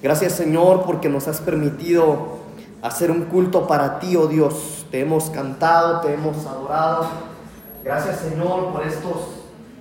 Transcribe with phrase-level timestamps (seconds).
[0.00, 2.38] Gracias Señor porque nos has permitido
[2.82, 4.86] hacer un culto para ti, oh Dios.
[4.92, 7.08] Te hemos cantado, te hemos adorado.
[7.82, 9.38] Gracias Señor por estos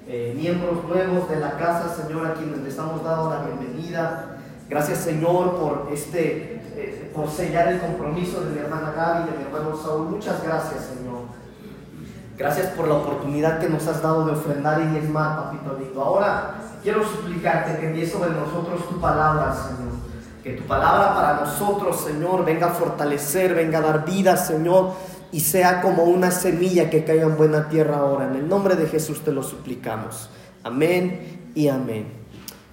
[0.08, 4.38] eh, miembros nuevos de la casa, Señor, a quienes les estamos dando la bienvenida.
[4.68, 9.44] Gracias Señor por este, eh, por sellar el compromiso de mi hermana Gaby, de mi
[9.44, 10.10] hermano Saúl.
[10.10, 11.28] Muchas gracias Señor.
[12.38, 16.02] Gracias por la oportunidad que nos has dado de ofrendar y diezmar, papito lindo.
[16.02, 19.97] Ahora quiero suplicarte que envíes sobre nosotros tu palabra, Señor.
[20.48, 24.94] Que tu palabra para nosotros, Señor, venga a fortalecer, venga a dar vida, Señor,
[25.30, 28.28] y sea como una semilla que caiga en buena tierra ahora.
[28.28, 30.30] En el nombre de Jesús te lo suplicamos.
[30.64, 32.08] Amén y amén.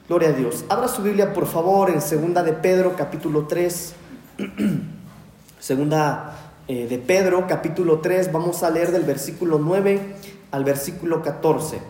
[0.06, 0.64] Gloria a Dios.
[0.68, 3.94] Abra su Biblia, por favor, en Segunda de Pedro, capítulo 3.
[5.58, 6.36] Segunda
[6.68, 8.30] eh, de Pedro, capítulo 3.
[8.30, 10.14] Vamos a leer del versículo 9
[10.52, 11.80] al versículo 14.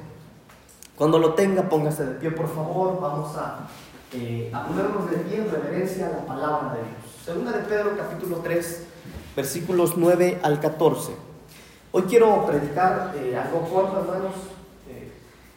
[0.96, 2.98] Cuando lo tenga, póngase de pie, por favor.
[3.02, 3.68] Vamos a
[4.16, 7.24] eh, a ponernos de pie en reverencia a la palabra de Dios.
[7.24, 8.86] Segunda de Pedro capítulo 3,
[9.34, 11.12] versículos 9 al 14.
[11.90, 14.34] Hoy quiero predicar eh, algo corto, hermanos,
[14.88, 15.10] eh,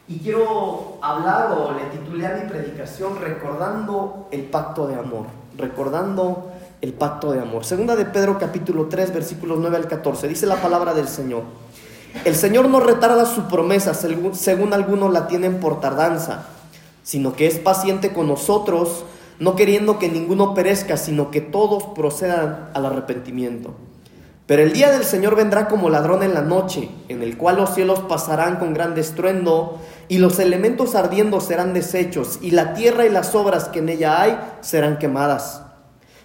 [0.08, 6.50] y quiero hablar o le titulé a mi predicación recordando el pacto de amor, recordando
[6.80, 7.64] el pacto de amor.
[7.64, 10.26] Segunda de Pedro capítulo 3, versículos 9 al 14.
[10.26, 11.44] Dice la palabra del Señor.
[12.24, 16.57] El Señor no retarda su promesa, según algunos la tienen por tardanza
[17.08, 19.06] sino que es paciente con nosotros,
[19.38, 23.72] no queriendo que ninguno perezca, sino que todos procedan al arrepentimiento.
[24.44, 27.72] Pero el día del Señor vendrá como ladrón en la noche, en el cual los
[27.74, 33.08] cielos pasarán con gran estruendo, y los elementos ardiendo serán deshechos, y la tierra y
[33.08, 35.62] las obras que en ella hay serán quemadas.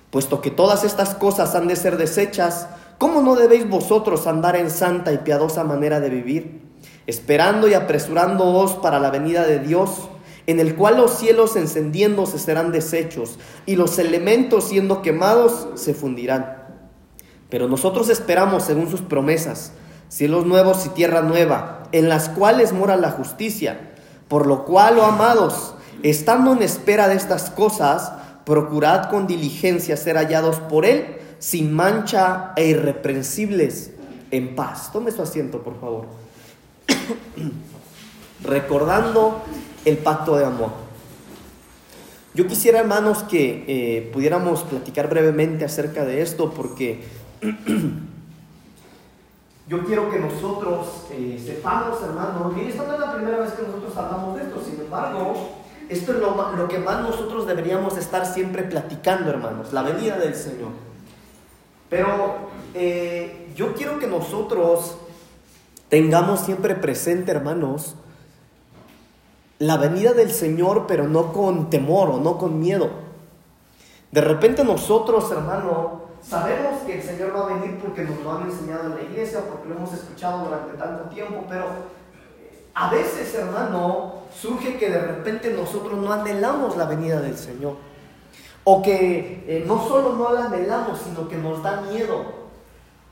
[0.09, 2.67] Puesto que todas estas cosas han de ser deshechas,
[2.97, 6.61] ¿cómo no debéis vosotros andar en santa y piadosa manera de vivir,
[7.07, 10.09] esperando y apresurándoos para la venida de Dios?
[10.47, 16.63] En el cual los cielos encendiéndose serán deshechos y los elementos siendo quemados se fundirán.
[17.49, 19.73] Pero nosotros esperamos, según sus promesas,
[20.09, 23.91] cielos nuevos y tierra nueva, en las cuales mora la justicia.
[24.27, 28.11] Por lo cual, oh amados, estando en espera de estas cosas,
[28.45, 33.91] procurad con diligencia ser hallados por Él, sin mancha e irreprensibles,
[34.31, 34.91] en paz.
[34.91, 36.05] Tome su asiento, por favor.
[38.43, 39.41] Recordando
[39.85, 40.71] el pacto de amor.
[42.33, 47.03] Yo quisiera, hermanos, que eh, pudiéramos platicar brevemente acerca de esto porque
[49.67, 53.61] yo quiero que nosotros eh, sepamos, hermanos, y esta no es la primera vez que
[53.61, 55.51] nosotros hablamos de esto, sin embargo,
[55.89, 60.69] esto es lo, que más nosotros deberíamos estar siempre platicando, hermanos, la venida del Señor.
[61.89, 64.95] Pero eh, yo quiero que nosotros
[65.89, 67.95] tengamos siempre presente, hermanos,
[69.59, 72.89] la venida del Señor, pero no con temor o no con miedo.
[74.11, 78.43] De repente nosotros, hermano, sabemos que el Señor va a venir porque nos lo han
[78.43, 83.33] enseñado en la iglesia, porque lo hemos escuchado durante tanto tiempo, pero eh, a veces,
[83.35, 87.75] hermano, surge que de repente nosotros no anhelamos la venida del Señor.
[88.65, 92.43] O que eh, no solo no la anhelamos, sino que nos da miedo.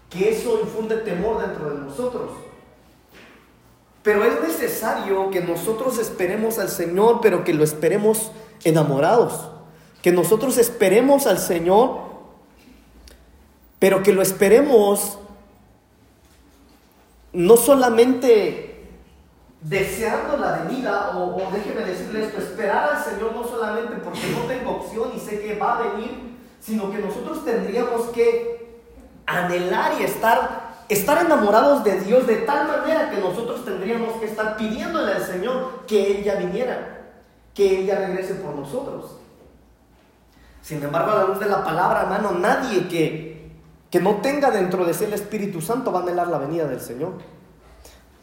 [0.09, 2.31] Que eso infunde temor dentro de nosotros.
[4.03, 8.31] Pero es necesario que nosotros esperemos al Señor, pero que lo esperemos
[8.63, 9.49] enamorados.
[10.01, 11.99] Que nosotros esperemos al Señor,
[13.77, 15.19] pero que lo esperemos
[17.33, 18.71] no solamente
[19.61, 24.71] deseando la venida, o, déjeme decirle esto, esperar al Señor no solamente porque no tengo
[24.71, 28.79] opción y sé que va a venir, sino que nosotros tendríamos que
[29.27, 34.57] anhelar y estar estar enamorados de Dios de tal manera que nosotros tendríamos que estar
[34.57, 37.07] pidiéndole al Señor que Él ya viniera,
[37.53, 39.17] que Él ya regrese por nosotros.
[40.61, 43.51] Sin embargo, a la luz de la palabra, hermano, nadie que,
[43.89, 46.81] que no tenga dentro de sí el Espíritu Santo va a anhelar la venida del
[46.81, 47.13] Señor.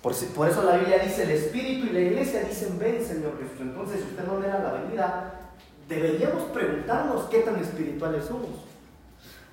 [0.03, 3.61] Por, por eso la Biblia dice, el Espíritu y la iglesia dicen, ven Señor Jesús.
[3.61, 5.51] Entonces, si usted no anhela la venida,
[5.89, 8.51] deberíamos preguntarnos qué tan espirituales somos.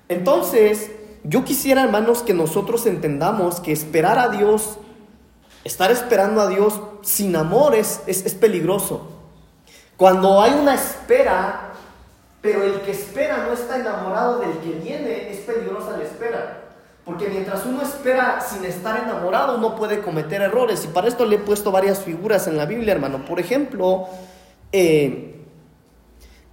[0.08, 0.92] Entonces,
[1.28, 4.78] yo quisiera, hermanos, que nosotros entendamos que esperar a Dios,
[5.64, 9.08] estar esperando a Dios sin amor es, es, peligroso.
[9.96, 11.72] Cuando hay una espera,
[12.40, 16.62] pero el que espera no está enamorado del que viene, es peligrosa la espera.
[17.04, 20.84] Porque mientras uno espera sin estar enamorado, uno puede cometer errores.
[20.84, 23.24] Y para esto le he puesto varias figuras en la Biblia, hermano.
[23.24, 24.08] Por ejemplo,
[24.72, 25.36] eh,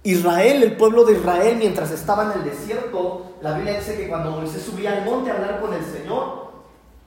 [0.04, 4.30] Israel, el pueblo de Israel, mientras estaba en el desierto, la Biblia dice que cuando
[4.30, 6.48] Moisés subía al monte a hablar con el Señor,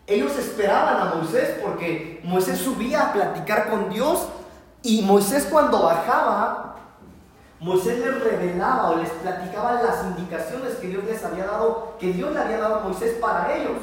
[0.06, 4.28] ellos esperaban a Moisés porque Moisés subía a platicar con Dios
[4.84, 6.76] y Moisés cuando bajaba,
[7.60, 12.32] Moisés les revelaba o les platicaba las indicaciones que Dios les había dado, que Dios
[12.32, 13.80] le había dado a Moisés para ellos.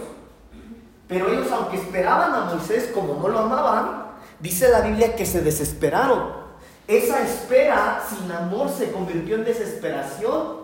[1.08, 5.40] Pero ellos, aunque esperaban a Moisés como no lo amaban, dice la Biblia que se
[5.40, 6.44] desesperaron.
[6.86, 10.63] Esa espera sin amor se convirtió en desesperación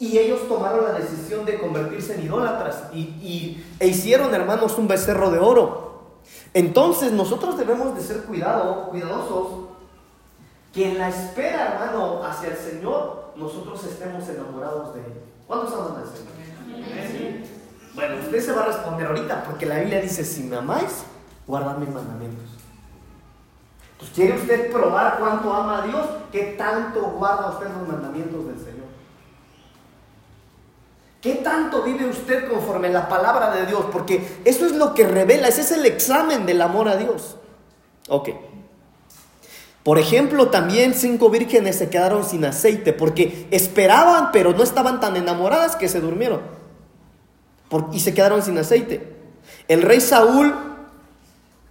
[0.00, 5.30] y ellos tomaron la decisión de convertirse en idólatras y, e hicieron, hermanos, un becerro
[5.30, 6.20] de oro.
[6.54, 9.68] Entonces nosotros debemos de ser cuidado, cuidadosos
[10.72, 15.12] que en la espera, hermano, hacia el Señor, nosotros estemos enamorados de Él.
[15.46, 17.46] ¿Cuántos aman al Señor?
[17.94, 21.04] Bueno, usted se va a responder ahorita, porque la Biblia dice, si me amáis,
[21.46, 22.48] guardad mis mandamientos.
[23.98, 28.58] Pues quiere usted probar cuánto ama a Dios, qué tanto guarda usted los mandamientos del
[28.58, 28.69] Señor.
[31.20, 33.84] ¿Qué tanto vive usted conforme a la palabra de Dios?
[33.92, 37.36] Porque eso es lo que revela, ese es el examen del amor a Dios.
[38.08, 38.30] Ok.
[39.82, 45.16] Por ejemplo, también cinco vírgenes se quedaron sin aceite porque esperaban, pero no estaban tan
[45.16, 46.40] enamoradas que se durmieron.
[47.92, 49.16] y se quedaron sin aceite.
[49.68, 50.54] El rey Saúl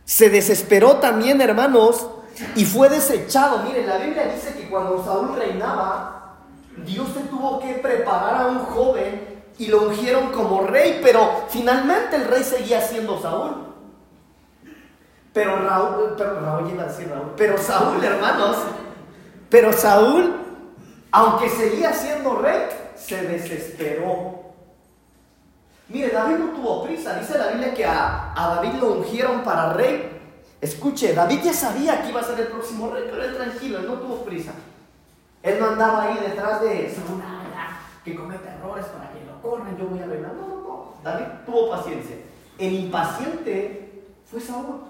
[0.05, 2.07] se desesperó también, hermanos,
[2.55, 3.63] y fue desechado.
[3.63, 6.37] Miren, la Biblia dice que cuando Saúl reinaba,
[6.85, 12.15] Dios se tuvo que preparar a un joven y lo ungieron como rey, pero finalmente
[12.15, 13.67] el rey seguía siendo Saúl.
[15.33, 18.57] Pero Raúl, pero Raúl iba a decir Raúl, pero Saúl, hermanos,
[19.49, 20.33] pero Saúl,
[21.11, 24.39] aunque seguía siendo rey, se desesperó.
[25.89, 27.19] Mire, David no tuvo prisa.
[27.19, 30.17] Dice la Biblia que a, David lo ungieron para rey.
[30.61, 33.87] Escuche, David ya sabía que iba a ser el próximo rey, pero él tranquilo, él
[33.87, 34.51] no tuvo prisa.
[35.41, 37.21] Él no andaba ahí detrás de Saúl,
[38.03, 40.33] que comete errores para que corran, yo voy a reinar.
[40.33, 40.93] No, no, no.
[41.03, 42.17] David tuvo paciencia.
[42.57, 44.81] El impaciente fue Saúl.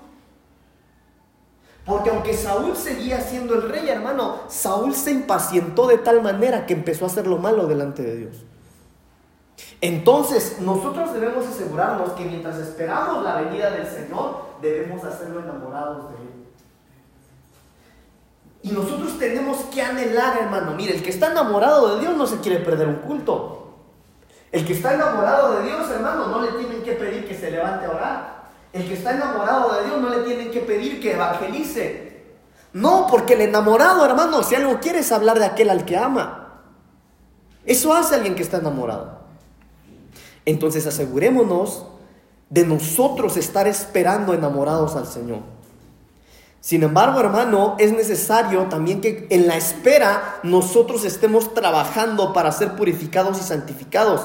[1.85, 6.73] Porque aunque Saúl seguía siendo el rey, hermano, Saúl se impacientó de tal manera que
[6.73, 8.45] empezó a hacer lo malo delante de Dios.
[9.81, 16.15] Entonces, nosotros debemos asegurarnos que mientras esperamos la venida del Señor, debemos hacerlo enamorados de
[16.17, 16.29] Él.
[18.61, 20.73] Y nosotros tenemos que anhelar, hermano.
[20.75, 23.58] Mire, el que está enamorado de Dios no se quiere perder un culto.
[24.51, 27.85] El que está enamorado de Dios, hermano, no le tienen que pedir que se levante
[27.85, 28.49] a orar.
[28.73, 32.23] El que está enamorado de Dios no le tienen que pedir que evangelice.
[32.73, 36.61] No, porque el enamorado, hermano, si algo quiere es hablar de aquel al que ama.
[37.65, 39.19] Eso hace alguien que está enamorado.
[40.45, 41.85] Entonces asegurémonos
[42.49, 45.41] de nosotros estar esperando enamorados al Señor.
[46.61, 52.75] Sin embargo, hermano, es necesario también que en la espera nosotros estemos trabajando para ser
[52.75, 54.21] purificados y santificados.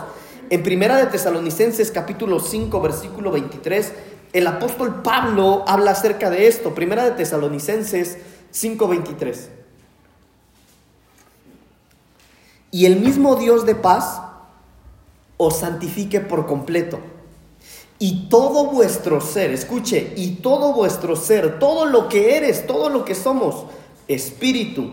[0.51, 3.93] En Primera de Tesalonicenses capítulo 5 versículo 23
[4.35, 8.19] el apóstol Pablo habla acerca de esto, primera de Tesalonicenses
[8.53, 9.49] 5:23.
[12.73, 14.21] Y el mismo Dios de paz
[15.37, 16.99] os santifique por completo.
[17.99, 23.05] Y todo vuestro ser, escuche, y todo vuestro ser, todo lo que eres, todo lo
[23.05, 23.67] que somos,
[24.09, 24.91] espíritu,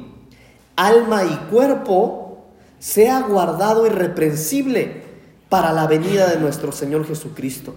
[0.75, 2.45] alma y cuerpo,
[2.79, 5.03] sea guardado irreprensible
[5.49, 7.75] para la venida de nuestro Señor Jesucristo.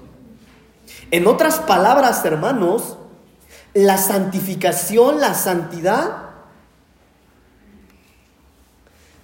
[1.10, 2.96] En otras palabras, hermanos,
[3.74, 6.24] la santificación, la santidad,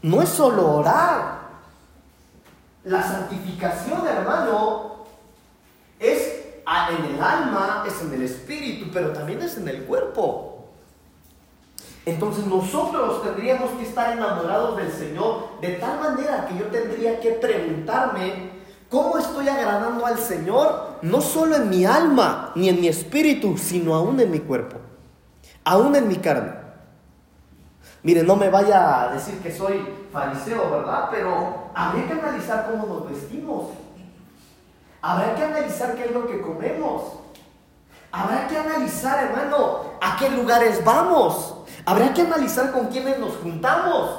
[0.03, 1.41] no es solo orar.
[2.85, 5.00] La santificación, hermano,
[6.01, 6.41] es
[6.91, 10.65] en el alma, es en el espíritu, pero también es en el cuerpo.
[12.07, 17.33] Entonces nosotros tendríamos que estar enamorados del Señor de tal manera que yo tendría que
[17.33, 20.99] preguntarme ¿Cómo estoy agradando al Señor?
[21.03, 24.79] No solo en mi alma ni en mi espíritu, sino aún en mi cuerpo,
[25.65, 26.55] aún en mi carne.
[28.03, 31.09] Mire, no me vaya a decir que soy fariseo, ¿verdad?
[31.13, 33.67] Pero habría que analizar cómo nos vestimos.
[35.03, 37.03] Habrá que analizar qué es lo que comemos.
[38.13, 41.55] Habrá que analizar, hermano, a qué lugares vamos.
[41.87, 44.11] Habrá que analizar con quiénes nos juntamos.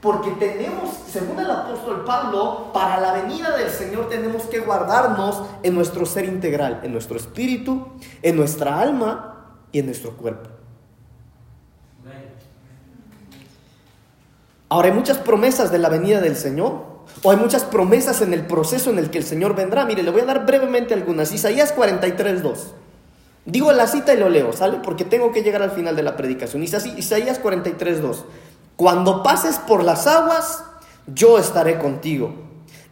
[0.00, 5.74] Porque tenemos, según el apóstol Pablo, para la venida del Señor tenemos que guardarnos en
[5.74, 7.88] nuestro ser integral, en nuestro espíritu,
[8.20, 10.50] en nuestra alma y en nuestro cuerpo.
[14.68, 18.46] Ahora hay muchas promesas de la venida del Señor, o hay muchas promesas en el
[18.46, 19.84] proceso en el que el Señor vendrá.
[19.84, 21.32] Mire, le voy a dar brevemente algunas.
[21.32, 22.56] Isaías 43.2.
[23.46, 24.78] Digo la cita y lo leo, ¿sale?
[24.82, 26.62] Porque tengo que llegar al final de la predicación.
[26.62, 28.16] Isaías 43.2.
[28.76, 30.64] Cuando pases por las aguas,
[31.06, 32.34] yo estaré contigo.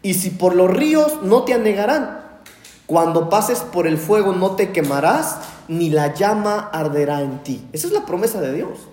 [0.03, 2.21] Y si por los ríos, no te anegarán.
[2.87, 5.39] Cuando pases por el fuego, no te quemarás,
[5.69, 7.67] ni la llama arderá en ti.
[7.73, 8.89] Esa es la promesa de Dios.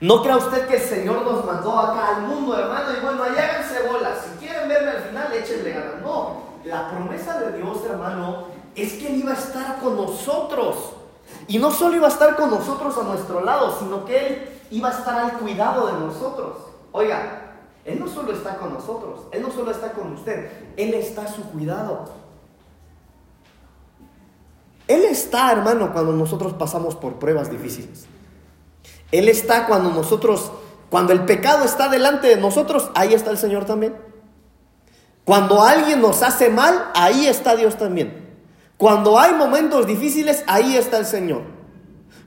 [0.00, 3.36] No crea usted que el Señor nos mandó acá al mundo, hermano, y bueno, ahí
[3.36, 4.18] háganse bolas.
[4.24, 6.02] Si quieren verme al final, échenle ganas.
[6.02, 8.44] No, la promesa de Dios, hermano,
[8.76, 10.92] es que Él iba a estar con nosotros.
[11.48, 14.88] Y no solo iba a estar con nosotros a nuestro lado, sino que Él iba
[14.88, 16.58] a estar al cuidado de nosotros.
[16.92, 21.22] Oiga, Él no solo está con nosotros, Él no solo está con usted, Él está
[21.22, 22.04] a su cuidado.
[24.86, 28.06] Él está, hermano, cuando nosotros pasamos por pruebas difíciles.
[29.12, 30.52] Él está cuando nosotros,
[30.90, 33.96] cuando el pecado está delante de nosotros, ahí está el Señor también.
[35.24, 38.28] Cuando alguien nos hace mal, ahí está Dios también.
[38.76, 41.42] Cuando hay momentos difíciles, ahí está el Señor.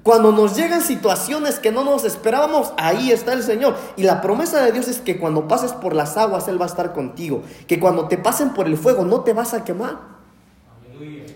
[0.04, 3.76] Cuando nos llegan situaciones que no nos esperábamos, ahí está el Señor.
[3.96, 6.70] Y la promesa de Dios es que cuando pases por las aguas, Él va a
[6.70, 7.44] estar contigo.
[7.68, 10.00] Que cuando te pasen por el fuego, no te vas a quemar.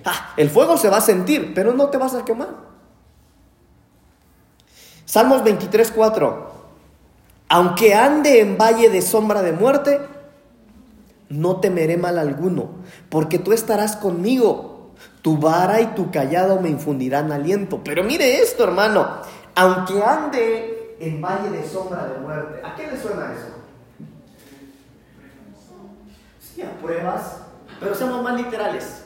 [0.03, 2.64] Ah, el fuego se va a sentir, pero no te vas a quemar.
[5.05, 6.51] Salmos 23, 4.
[7.49, 10.01] Aunque ande en valle de sombra de muerte,
[11.29, 12.69] no temeré mal alguno,
[13.09, 17.81] porque tú estarás conmigo tu vara y tu callado me infundirán aliento.
[17.83, 19.07] Pero mire esto, hermano.
[19.55, 22.61] Aunque ande en valle de sombra de muerte.
[22.63, 23.47] ¿A qué le suena eso?
[26.39, 27.37] Sí, a pruebas.
[27.79, 29.03] Pero seamos más literales.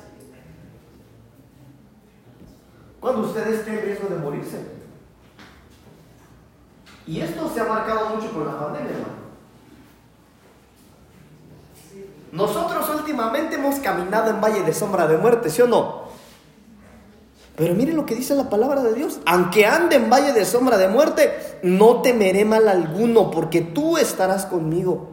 [2.99, 4.78] Cuando usted esté en riesgo de morirse.
[7.09, 9.19] Y esto se ha marcado mucho con la pandemia, hermano.
[12.31, 16.03] Nosotros últimamente hemos caminado en valle de sombra de muerte, ¿sí o no?
[17.55, 19.21] Pero mire lo que dice la palabra de Dios.
[19.25, 24.45] Aunque ande en valle de sombra de muerte, no temeré mal alguno, porque tú estarás
[24.45, 25.09] conmigo.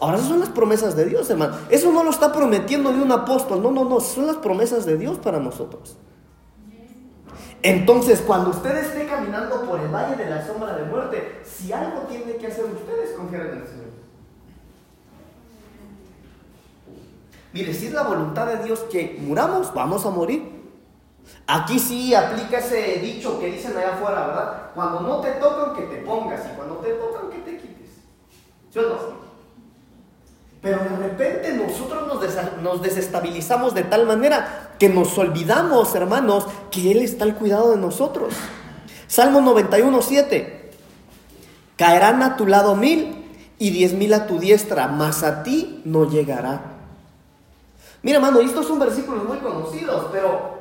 [0.00, 1.54] Ahora, esas son las promesas de Dios, hermano.
[1.70, 3.62] Eso no lo está prometiendo ni un apóstol.
[3.62, 4.00] No, no, no.
[4.00, 5.96] Son las promesas de Dios para nosotros.
[7.62, 12.00] Entonces, cuando usted esté caminando por el valle de la sombra de muerte, si algo
[12.02, 13.86] tiene que hacer ustedes, confiar en el Señor.
[17.52, 20.50] Mire, si es la voluntad de Dios que muramos, vamos a morir.
[21.46, 24.70] Aquí sí aplica ese dicho que dicen allá afuera, ¿verdad?
[24.74, 26.40] Cuando no te tocan, que te pongas.
[26.50, 27.90] Y cuando te tocan, que te quites.
[28.70, 29.21] ¿Sí o no?
[30.62, 32.06] Pero de repente nosotros
[32.62, 37.78] nos, desestabilizamos de tal manera que nos olvidamos, hermanos, que Él está al cuidado de
[37.78, 38.32] nosotros.
[39.08, 40.70] Salmo 91, 7.
[41.76, 43.26] Caerán a tu lado mil
[43.58, 46.62] y diez mil a tu diestra, mas a ti no llegará.
[48.02, 50.60] Mira, hermano, estos son versículos muy conocidos, pero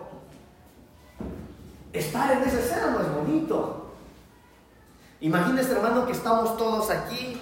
[1.93, 3.91] estar en esa escena no es bonito.
[5.19, 7.39] Imagínese, hermano, que estamos todos aquí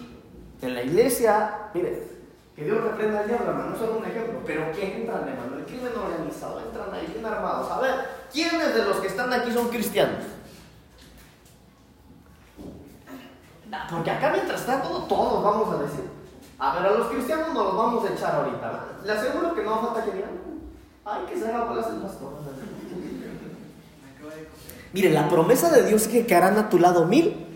[0.61, 1.69] en la iglesia.
[1.73, 2.18] Mire,
[2.59, 4.39] que Dios reprenda al diablo, hermano, eso es un ejemplo.
[4.45, 5.55] Pero ¿quién entran, hermano?
[5.57, 7.71] El crimen organizado, entran ahí bien armados.
[7.71, 7.95] A ver,
[8.31, 10.25] ¿quiénes de los que están aquí son cristianos?
[13.89, 16.03] Porque acá mientras todo, todos vamos a decir.
[16.59, 18.85] A ver, a los cristianos nos los vamos a echar ahorita.
[19.05, 20.31] Le aseguro que no falta que digan,
[21.05, 22.33] ay, que se haga bolas el pastor.
[24.91, 27.47] Mire, la promesa de Dios es que caerán a tu lado mil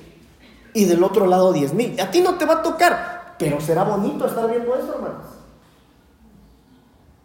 [0.74, 2.00] y del otro lado diez mil.
[2.00, 3.13] A ti no te va a tocar,
[3.44, 5.26] pero será bonito estar viendo eso, hermanos.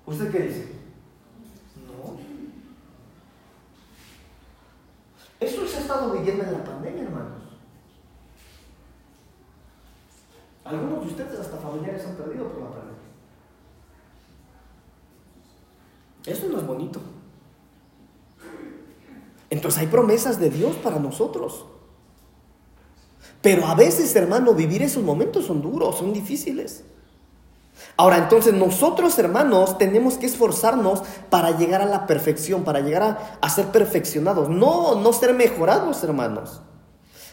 [0.04, 0.72] ¿Usted qué dice?
[1.86, 2.16] No.
[5.38, 7.42] Eso se ha estado viviendo en la pandemia, hermanos.
[10.64, 12.94] Algunos de ustedes hasta familiares han perdido por la pandemia.
[16.26, 17.00] Eso no es bonito.
[19.50, 21.64] Entonces hay promesas de Dios para nosotros.
[23.40, 26.84] Pero a veces, hermano, vivir esos momentos son duros, son difíciles.
[27.96, 33.50] Ahora, entonces nosotros, hermanos, tenemos que esforzarnos para llegar a la perfección, para llegar a,
[33.50, 36.60] ser perfeccionados, no, no ser mejorados, hermanos.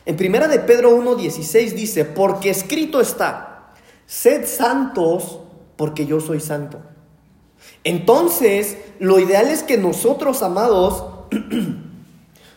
[0.05, 3.73] En primera de Pedro 1.16 dice, porque escrito está,
[4.05, 5.39] sed santos
[5.75, 6.79] porque yo soy santo.
[7.83, 11.05] Entonces, lo ideal es que nosotros, amados,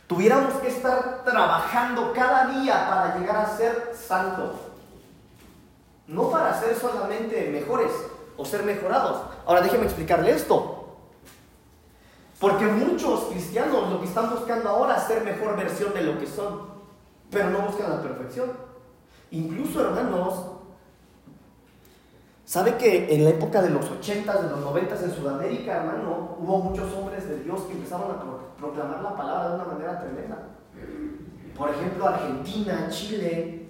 [0.09, 4.57] tuviéramos que estar trabajando cada día para llegar a ser santos.
[6.09, 7.93] No para ser solamente mejores
[8.37, 9.23] o ser mejorados.
[9.47, 10.97] Ahora déjeme explicarle esto.
[12.41, 16.27] Porque muchos cristianos lo que están buscando ahora es ser mejor versión de lo que
[16.27, 16.79] son
[17.31, 18.51] pero no buscan la perfección.
[19.31, 20.35] Incluso, hermanos,
[22.49, 26.59] ¿sabe que en la época de los 80s, de los 90s en Sudamérica, hermano, hubo
[26.61, 30.49] muchos hombres de Dios que empezaron a proclamar la palabra de una manera tremenda?
[31.55, 33.69] Por ejemplo, Argentina, Chile,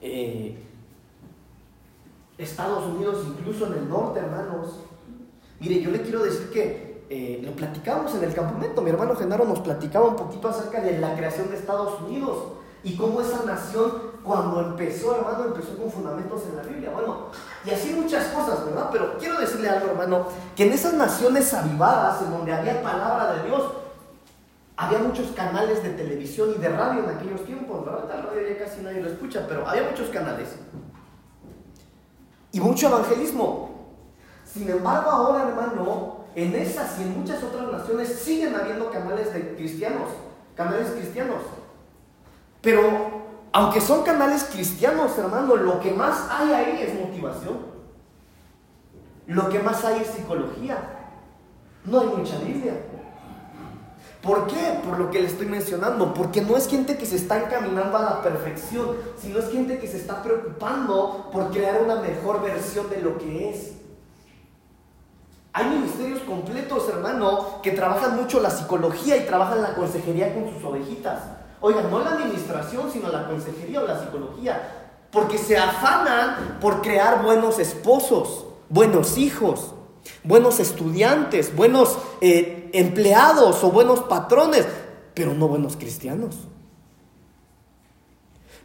[0.00, 0.56] eh,
[2.38, 4.78] Estados Unidos, incluso en el norte, hermanos.
[5.58, 8.80] Mire, yo le quiero decir que eh, lo platicábamos en el campamento.
[8.80, 12.55] Mi hermano Genaro nos platicaba un poquito acerca de la creación de Estados Unidos
[12.86, 13.90] y cómo esa nación,
[14.22, 16.90] cuando empezó, hermano, empezó con fundamentos en la Biblia.
[16.90, 17.30] Bueno,
[17.64, 18.90] y así muchas cosas, ¿verdad?
[18.92, 23.48] Pero quiero decirle algo, hermano, que en esas naciones avivadas, en donde había palabra de
[23.48, 23.60] Dios,
[24.76, 28.04] había muchos canales de televisión y de radio en aquellos tiempos, ¿verdad?
[28.08, 30.50] La radio ya casi nadie lo escucha, pero había muchos canales.
[32.52, 33.96] Y mucho evangelismo.
[34.44, 39.56] Sin embargo, ahora, hermano, en esas y en muchas otras naciones siguen habiendo canales de
[39.56, 40.06] cristianos,
[40.54, 41.42] canales cristianos.
[42.60, 42.82] Pero,
[43.52, 47.58] aunque son canales cristianos, hermano, lo que más hay ahí es motivación.
[49.26, 50.78] Lo que más hay es psicología.
[51.84, 52.74] No hay mucha Biblia.
[54.22, 54.80] ¿Por qué?
[54.84, 56.12] Por lo que le estoy mencionando.
[56.12, 59.86] Porque no es gente que se está encaminando a la perfección, sino es gente que
[59.86, 63.72] se está preocupando por crear una mejor versión de lo que es.
[65.52, 70.62] Hay ministerios completos, hermano, que trabajan mucho la psicología y trabajan la consejería con sus
[70.62, 71.22] ovejitas.
[71.60, 74.92] Oigan, no la administración, sino la consejería o la psicología.
[75.10, 79.72] Porque se afanan por crear buenos esposos, buenos hijos,
[80.22, 84.66] buenos estudiantes, buenos eh, empleados o buenos patrones,
[85.14, 86.36] pero no buenos cristianos.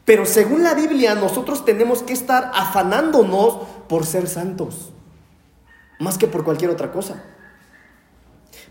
[0.03, 4.91] Pero según la Biblia, nosotros tenemos que estar afanándonos por ser santos,
[6.00, 7.24] más que por cualquier otra cosa.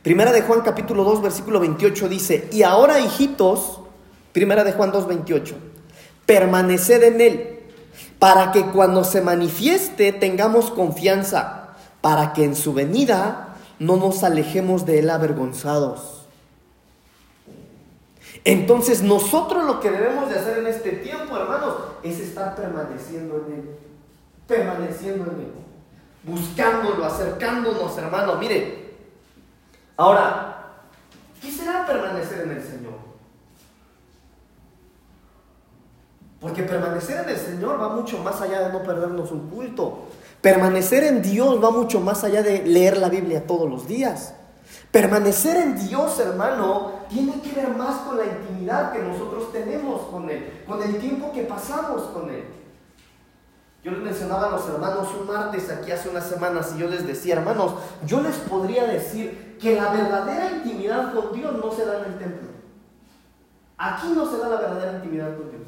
[0.02, 3.79] Primera de Juan capítulo 2 versículo 28 dice, y ahora hijitos,
[4.32, 5.54] primera de Juan 2 28,
[6.26, 7.60] permaneced en él,
[8.18, 11.60] para que cuando se manifieste tengamos confianza
[12.00, 16.26] para que en su venida no nos alejemos de él avergonzados.
[18.44, 23.54] Entonces nosotros lo que debemos de hacer en este tiempo, hermanos, es estar permaneciendo en
[23.54, 23.70] él,
[24.46, 25.52] permaneciendo en él,
[26.22, 28.38] buscándolo, acercándonos, hermanos.
[28.38, 28.94] Mire,
[29.96, 30.72] ahora,
[31.42, 32.99] ¿qué será permanecer en el Señor?
[36.40, 40.06] Porque permanecer en el Señor va mucho más allá de no perdernos un culto.
[40.40, 44.34] Permanecer en Dios va mucho más allá de leer la Biblia todos los días.
[44.90, 50.30] Permanecer en Dios, hermano, tiene que ver más con la intimidad que nosotros tenemos con
[50.30, 52.44] Él, con el tiempo que pasamos con Él.
[53.82, 57.06] Yo les mencionaba a los hermanos un martes aquí hace unas semanas y yo les
[57.06, 57.74] decía, hermanos,
[58.06, 62.18] yo les podría decir que la verdadera intimidad con Dios no se da en el
[62.18, 62.48] templo.
[63.78, 65.62] Aquí no se da la verdadera intimidad con Dios.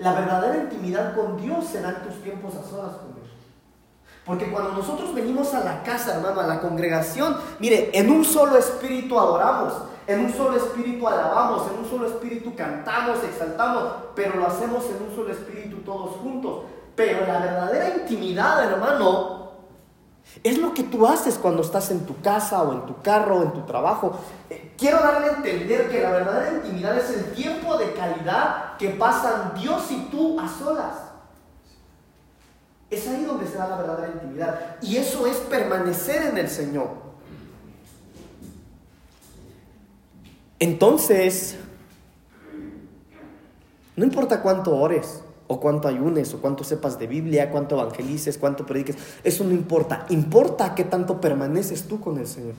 [0.00, 3.28] La verdadera intimidad con Dios será en tus tiempos a solas con Dios.
[4.24, 8.56] Porque cuando nosotros venimos a la casa, hermano, a la congregación, mire, en un solo
[8.56, 9.74] espíritu adoramos,
[10.06, 13.84] en un solo espíritu alabamos, en un solo espíritu cantamos, exaltamos,
[14.14, 16.62] pero lo hacemos en un solo espíritu todos juntos.
[16.96, 19.39] Pero la verdadera intimidad, hermano,
[20.42, 23.42] es lo que tú haces cuando estás en tu casa o en tu carro o
[23.42, 24.18] en tu trabajo.
[24.48, 28.90] Eh, quiero darle a entender que la verdadera intimidad es el tiempo de calidad que
[28.90, 30.96] pasan Dios y tú a solas.
[32.88, 34.76] Es ahí donde se da la verdadera intimidad.
[34.80, 36.88] Y eso es permanecer en el Señor.
[40.58, 41.56] Entonces,
[43.96, 48.64] no importa cuánto ores, o cuánto ayunes, o cuánto sepas de Biblia, cuánto evangelices, cuánto
[48.64, 48.96] prediques.
[49.24, 50.06] Eso no importa.
[50.10, 52.54] Importa qué tanto permaneces tú con el Señor.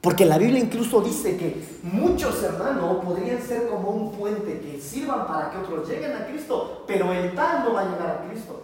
[0.00, 5.26] Porque la Biblia incluso dice que muchos hermanos podrían ser como un puente que sirvan
[5.26, 8.62] para que otros lleguen a Cristo, pero el tal no va a llegar a Cristo.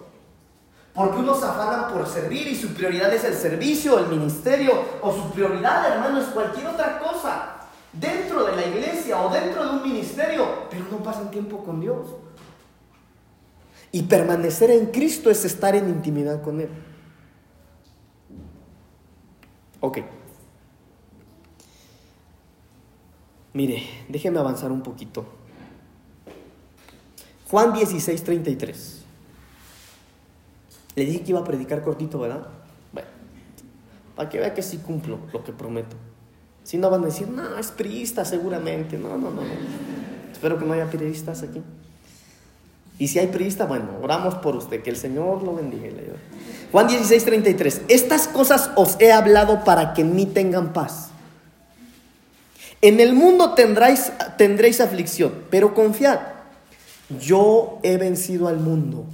[0.95, 4.73] Porque unos afanan por servir y su prioridad es el servicio, el ministerio,
[5.03, 7.62] o su prioridad, hermano, es cualquier otra cosa
[7.93, 12.07] dentro de la iglesia o dentro de un ministerio, pero no pasan tiempo con Dios.
[13.91, 16.71] Y permanecer en Cristo es estar en intimidad con Él.
[19.81, 19.99] Ok.
[23.53, 25.27] Mire, déjeme avanzar un poquito.
[27.51, 29.03] Juan 16, 33.
[30.95, 32.47] Le dije que iba a predicar cortito, ¿verdad?
[32.93, 33.09] Bueno,
[34.17, 35.97] para que vea que sí cumplo lo que prometo.
[36.65, 38.97] Si no van a decir, no, es priista seguramente.
[38.97, 39.43] No, no, no,
[40.33, 41.63] Espero que no haya priistas aquí.
[42.99, 45.89] Y si hay priista, bueno, oramos por usted, que el Señor lo bendiga.
[46.71, 47.83] Juan 16, 33.
[47.89, 51.09] Estas cosas os he hablado para que en mí tengan paz.
[52.81, 56.19] En el mundo tendréis, tendréis aflicción, pero confiad,
[57.21, 59.05] yo he vencido al mundo.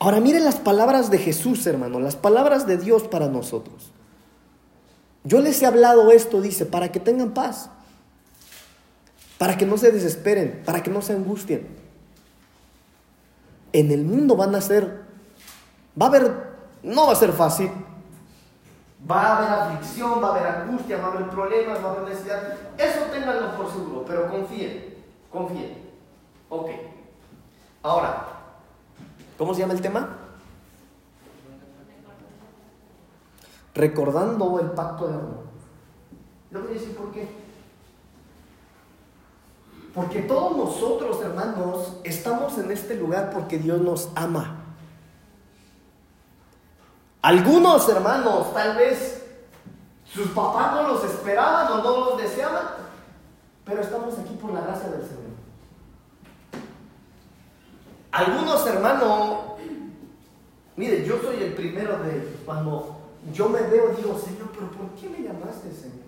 [0.00, 3.93] Ahora miren las palabras de Jesús, hermano, las palabras de Dios para nosotros.
[5.24, 7.70] Yo les he hablado esto, dice, para que tengan paz,
[9.38, 11.66] para que no se desesperen, para que no se angustien.
[13.72, 15.02] En el mundo van a ser,
[16.00, 17.70] va a haber No va a ser fácil.
[19.10, 22.08] Va a haber aflicción, va a haber angustia, va a haber problemas, va a haber
[22.10, 22.42] necesidad.
[22.76, 24.94] Eso ténganlo por seguro, pero confíen,
[25.30, 25.78] confíen.
[26.50, 26.70] Ok.
[27.82, 28.26] Ahora,
[29.38, 30.23] ¿cómo se llama el tema?
[33.74, 35.44] Recordando el pacto de amor.
[36.50, 37.28] No voy a decir por qué.
[39.94, 44.60] Porque todos nosotros, hermanos, estamos en este lugar porque Dios nos ama.
[47.22, 49.24] Algunos hermanos, tal vez
[50.04, 52.66] sus papás no los esperaban o no los deseaban,
[53.64, 55.24] pero estamos aquí por la gracia del Señor.
[58.12, 59.38] Algunos hermanos,
[60.76, 65.08] mire, yo soy el primero de cuando yo me veo, digo, Señor, pero ¿por qué
[65.08, 66.04] me llamaste, Señor?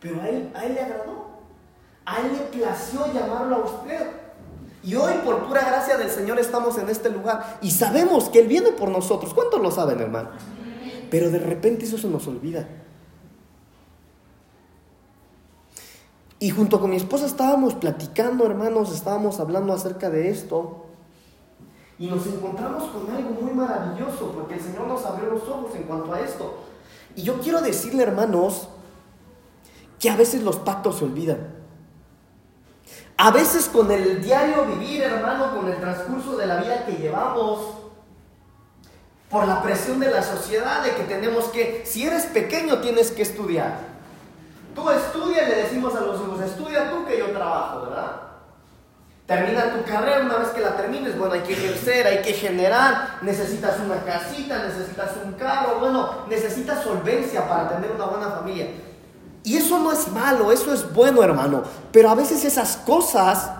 [0.00, 1.36] Pero a él, a él le agradó.
[2.06, 4.10] A Él le plació llamarlo a usted.
[4.84, 8.46] Y hoy, por pura gracia del Señor, estamos en este lugar y sabemos que Él
[8.46, 9.34] viene por nosotros.
[9.34, 10.30] ¿Cuántos lo saben, hermano?
[11.10, 12.68] Pero de repente eso se nos olvida.
[16.38, 20.85] Y junto con mi esposa estábamos platicando, hermanos, estábamos hablando acerca de esto.
[21.98, 25.84] Y nos encontramos con algo muy maravilloso, porque el Señor nos abrió los ojos en
[25.84, 26.58] cuanto a esto.
[27.14, 28.68] Y yo quiero decirle, hermanos,
[29.98, 31.54] que a veces los pactos se olvidan.
[33.16, 37.76] A veces con el diario vivir, hermano, con el transcurso de la vida que llevamos,
[39.30, 43.22] por la presión de la sociedad de que tenemos que, si eres pequeño tienes que
[43.22, 43.78] estudiar.
[44.74, 48.25] Tú estudia le decimos a los hijos, estudia tú que yo trabajo, ¿verdad?
[49.26, 53.18] Termina tu carrera, una vez que la termines, bueno, hay que ejercer, hay que generar,
[53.22, 58.68] necesitas una casita, necesitas un carro, bueno, necesitas solvencia para tener una buena familia.
[59.42, 61.64] Y eso no es malo, eso es bueno, hermano.
[61.90, 63.50] Pero a veces esas cosas,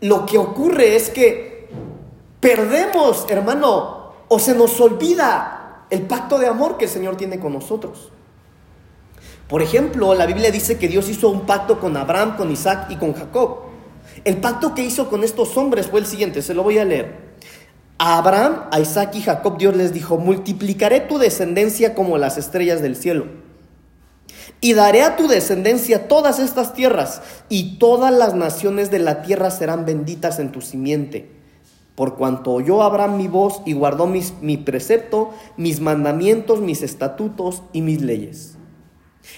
[0.00, 1.68] lo que ocurre es que
[2.40, 7.52] perdemos, hermano, o se nos olvida el pacto de amor que el Señor tiene con
[7.52, 8.10] nosotros.
[9.48, 12.96] Por ejemplo, la Biblia dice que Dios hizo un pacto con Abraham, con Isaac y
[12.96, 13.58] con Jacob.
[14.26, 17.24] El pacto que hizo con estos hombres fue el siguiente, se lo voy a leer.
[17.96, 22.82] A Abraham, a Isaac y Jacob Dios les dijo, multiplicaré tu descendencia como las estrellas
[22.82, 23.46] del cielo
[24.60, 29.50] y daré a tu descendencia todas estas tierras, y todas las naciones de la tierra
[29.50, 31.30] serán benditas en tu simiente.
[31.94, 37.62] Por cuanto oyó Abraham mi voz y guardó mis, mi precepto, mis mandamientos, mis estatutos
[37.72, 38.55] y mis leyes.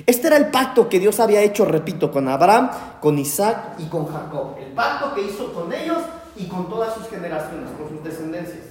[0.06, 2.70] Este era el pacto que Dios había hecho, repito, con Abraham,
[3.00, 4.56] con Isaac y con Jacob.
[4.58, 5.98] El pacto que hizo con ellos
[6.36, 8.66] y con todas sus generaciones, con sus descendencias.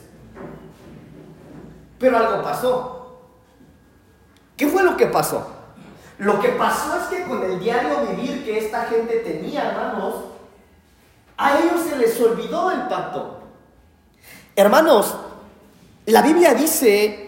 [2.00, 3.18] Pero algo pasó.
[4.56, 5.46] ¿Qué fue lo que pasó?
[6.20, 10.16] Lo que pasó es que con el diario vivir que esta gente tenía, hermanos,
[11.38, 13.40] a ellos se les olvidó el pacto.
[14.56, 15.16] Hermanos,
[16.08, 17.27] la Biblia dice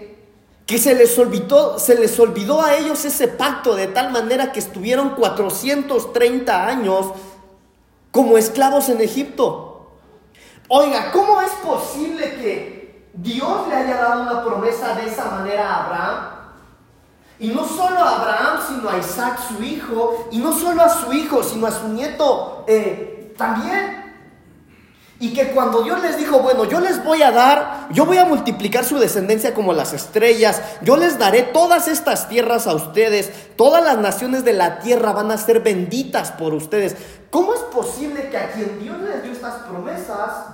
[0.69, 4.59] que se les olvidó, se les olvidó a ellos ese pacto de tal manera que
[4.59, 7.07] estuvieron 430 años
[8.11, 9.89] como esclavos en Egipto.
[10.67, 15.85] Oiga, ¿cómo es posible que Dios le haya dado una promesa de esa manera a
[15.85, 16.29] Abraham?
[17.39, 20.27] Y no solo a Abraham, sino a Isaac, su hijo.
[20.29, 23.98] Y no solo a su hijo, sino a su nieto eh, también.
[25.21, 28.25] Y que cuando Dios les dijo, bueno, yo les voy a dar, yo voy a
[28.25, 33.83] multiplicar su descendencia como las estrellas, yo les daré todas estas tierras a ustedes, todas
[33.83, 36.95] las naciones de la tierra van a ser benditas por ustedes.
[37.29, 40.45] ¿Cómo es posible que a quien Dios les dio estas promesas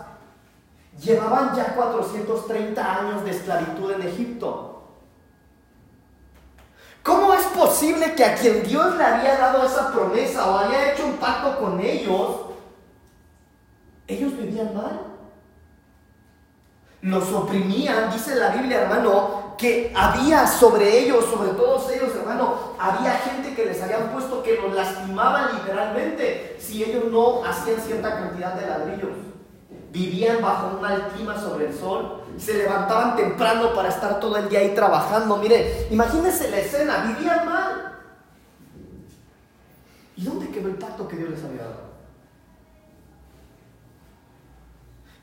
[1.04, 4.72] llevaban ya 430 años de esclavitud en Egipto?
[7.04, 11.06] ¿Cómo es posible que a quien Dios le había dado esa promesa o había hecho
[11.06, 12.45] un pacto con ellos,
[14.08, 15.02] ellos vivían mal?
[17.02, 23.14] Los oprimían, dice la Biblia, hermano, que había sobre ellos, sobre todos ellos, hermano, había
[23.14, 28.54] gente que les habían puesto que los lastimaban literalmente si ellos no hacían cierta cantidad
[28.56, 29.12] de ladrillos.
[29.92, 34.60] Vivían bajo una clima sobre el sol, se levantaban temprano para estar todo el día
[34.60, 35.38] ahí trabajando.
[35.38, 38.00] Mire, imagínense la escena, vivían mal.
[40.18, 41.85] ¿Y dónde quedó el pacto que Dios les había dado?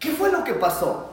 [0.02, 1.10] ¿Qué fue lo que pasó?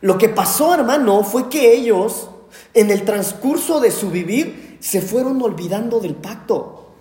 [0.00, 2.30] Lo que pasó, hermano, fue que ellos,
[2.72, 6.94] en el transcurso de su vivir, se fueron olvidando del pacto.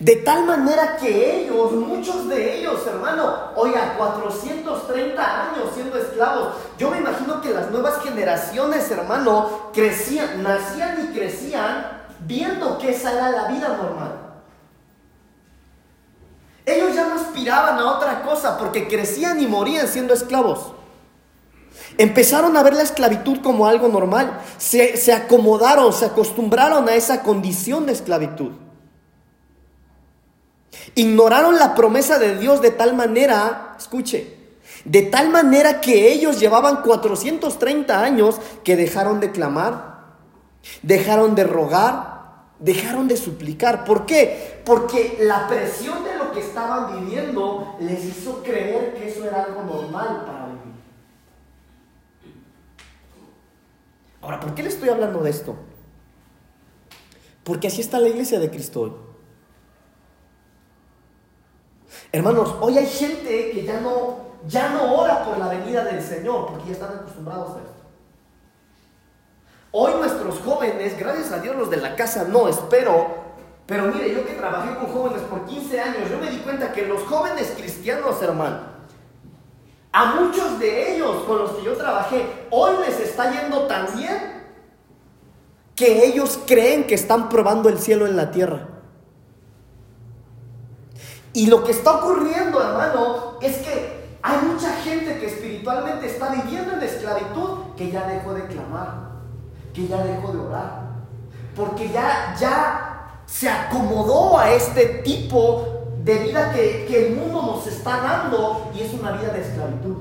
[0.00, 6.54] De tal manera que ellos, muchos de ellos, hermano, oiga, 430 años siendo esclavos.
[6.78, 13.12] Yo me imagino que las nuevas generaciones, hermano, crecían, nacían y crecían viendo que esa
[13.12, 14.25] era la vida normal.
[16.66, 20.72] Ellos ya no aspiraban a otra cosa porque crecían y morían siendo esclavos.
[21.96, 24.40] Empezaron a ver la esclavitud como algo normal.
[24.58, 28.50] Se, se, acomodaron, se acostumbraron a esa condición de esclavitud.
[30.96, 34.36] Ignoraron la promesa de Dios de tal manera, escuche,
[34.84, 40.04] de tal manera que ellos llevaban 430 años que dejaron de clamar,
[40.82, 42.15] dejaron de rogar,
[42.58, 43.84] dejaron de suplicar.
[43.84, 44.62] ¿Por qué?
[44.64, 49.62] Porque la presión de lo que estaban viviendo les hizo creer que eso era algo
[49.62, 50.76] normal para vivir.
[54.22, 55.56] Ahora, ¿por qué le estoy hablando de esto?
[57.44, 58.92] Porque así está la iglesia de Cristo hoy.
[62.10, 64.16] Hermanos, hoy hay gente que ya no,
[64.48, 67.75] ya no ora por la venida del Señor, porque ya están acostumbrados a esto.
[69.78, 73.08] Hoy nuestros jóvenes, gracias a Dios los de la casa no, espero,
[73.66, 76.86] pero mire, yo que trabajé con jóvenes por 15 años, yo me di cuenta que
[76.86, 78.56] los jóvenes cristianos, hermano,
[79.92, 84.46] a muchos de ellos con los que yo trabajé, hoy les está yendo tan bien
[85.74, 88.68] que ellos creen que están probando el cielo en la tierra.
[91.34, 96.72] Y lo que está ocurriendo, hermano, es que hay mucha gente que espiritualmente está viviendo
[96.72, 99.05] en esclavitud que ya dejó de clamar
[99.76, 100.86] que ya dejó de orar.
[101.54, 105.66] Porque ya, ya se acomodó a este tipo
[106.02, 109.96] de vida que, que el mundo nos está dando y es una vida de esclavitud.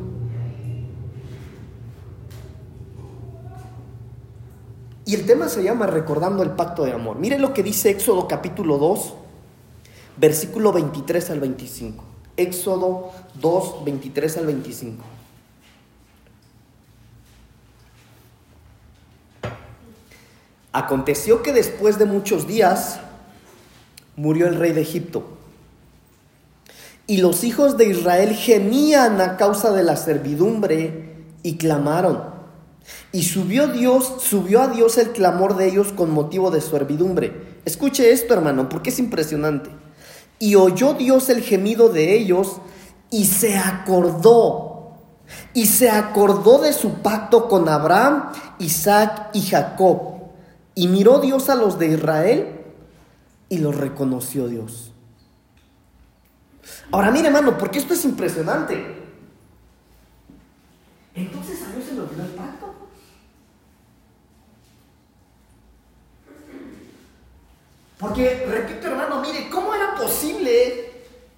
[5.07, 7.17] Y el tema se llama Recordando el pacto de amor.
[7.19, 9.13] Mire lo que dice Éxodo capítulo 2,
[10.17, 12.03] versículo 23 al 25.
[12.38, 15.14] Éxodo 2, 23 al 25.
[20.75, 22.99] Aconteció que después de muchos días
[24.17, 25.23] murió el rey de Egipto.
[27.07, 32.25] Y los hijos de Israel gemían a causa de la servidumbre y clamaron.
[33.13, 37.59] Y subió Dios, subió a Dios el clamor de ellos con motivo de servidumbre.
[37.63, 39.69] Escuche esto, hermano, porque es impresionante.
[40.39, 42.57] Y oyó Dios el gemido de ellos
[43.09, 44.91] y se acordó.
[45.53, 50.15] Y se acordó de su pacto con Abraham, Isaac y Jacob
[50.75, 52.59] y miró Dios a los de Israel
[53.49, 54.91] y los reconoció Dios.
[56.91, 59.03] Ahora mire hermano, porque esto es impresionante.
[61.15, 62.73] Entonces a Dios se le olvidó el pacto.
[67.97, 70.94] Porque, repito hermano, mire, ¿cómo era posible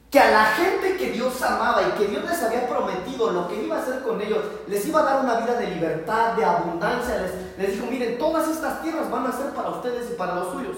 [0.09, 3.61] que a la gente que Dios amaba y que Dios les había prometido lo que
[3.61, 7.21] iba a hacer con ellos, les iba a dar una vida de libertad, de abundancia,
[7.21, 10.53] les, les dijo, miren, todas estas tierras van a ser para ustedes y para los
[10.53, 10.77] suyos.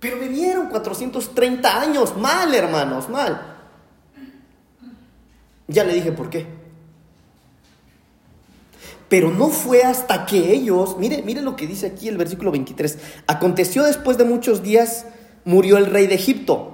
[0.00, 3.56] Pero vivieron 430 años mal, hermanos, mal.
[5.68, 6.46] Ya le dije por qué.
[9.10, 12.98] Pero no fue hasta que ellos, mire, mire lo que dice aquí el versículo 23,
[13.26, 15.04] aconteció después de muchos días,
[15.44, 16.71] murió el rey de Egipto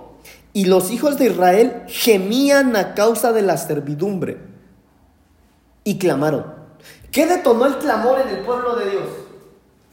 [0.59, 4.41] y los hijos de Israel gemían a causa de la servidumbre
[5.85, 6.53] y clamaron.
[7.13, 9.09] ¿Qué detonó el clamor en el pueblo de Dios?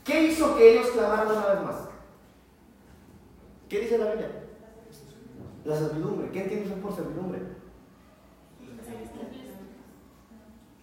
[0.04, 1.76] ¿Qué hizo que ellos clamaran una vez más?
[3.70, 4.32] ¿Qué dice la Biblia?
[5.66, 6.32] La servidumbre.
[6.32, 7.42] ¿Qué entiendes por servidumbre?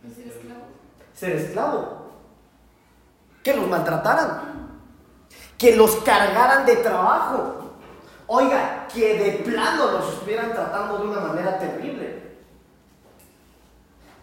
[0.00, 0.62] Ser esclavo.
[1.12, 2.12] Ser esclavo.
[3.42, 4.78] Que los maltrataran.
[5.58, 7.61] Que los cargaran de trabajo.
[8.34, 12.32] Oiga, que de plano los estuvieran tratando de una manera terrible.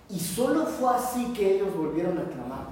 [0.10, 2.70] Y solo fue así que ellos volvieron a clamar.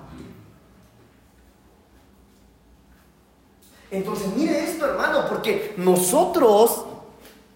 [3.92, 6.86] Entonces, mire esto, hermano, porque nosotros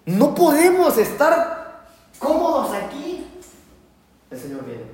[0.05, 1.87] no podemos estar
[2.19, 3.25] cómodos aquí.
[4.29, 4.85] El Señor viene.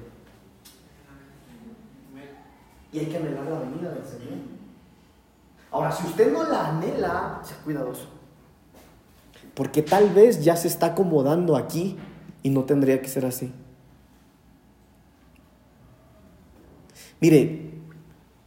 [2.93, 4.38] Y hay que anhelar la venida del Señor.
[5.71, 8.16] Ahora, si usted no la anhela, sea cuidadoso.
[9.58, 11.98] Porque tal vez ya se está acomodando aquí
[12.43, 13.52] y no tendría que ser así.
[17.20, 17.72] Mire,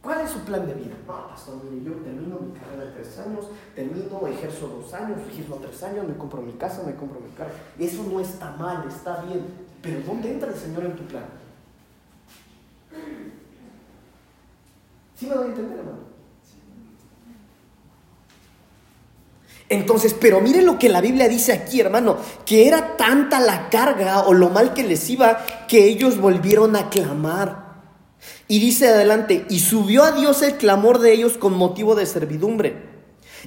[0.01, 0.95] ¿cuál es su plan de vida?
[1.05, 5.55] No, pastor, mire, yo termino mi carrera de tres años, termino, ejerzo dos años, ejerzo
[5.55, 7.51] tres años, me compro mi casa, me compro mi carro.
[7.77, 9.41] Eso no está mal, está bien.
[9.81, 11.25] Pero ¿dónde entra el Señor en tu plan?
[15.13, 16.10] ¿Sí me doy a entender, hermano?
[19.71, 24.23] Entonces, pero miren lo que la Biblia dice aquí, hermano, que era tanta la carga
[24.23, 27.71] o lo mal que les iba que ellos volvieron a clamar.
[28.49, 32.83] Y dice adelante, y subió a Dios el clamor de ellos con motivo de servidumbre.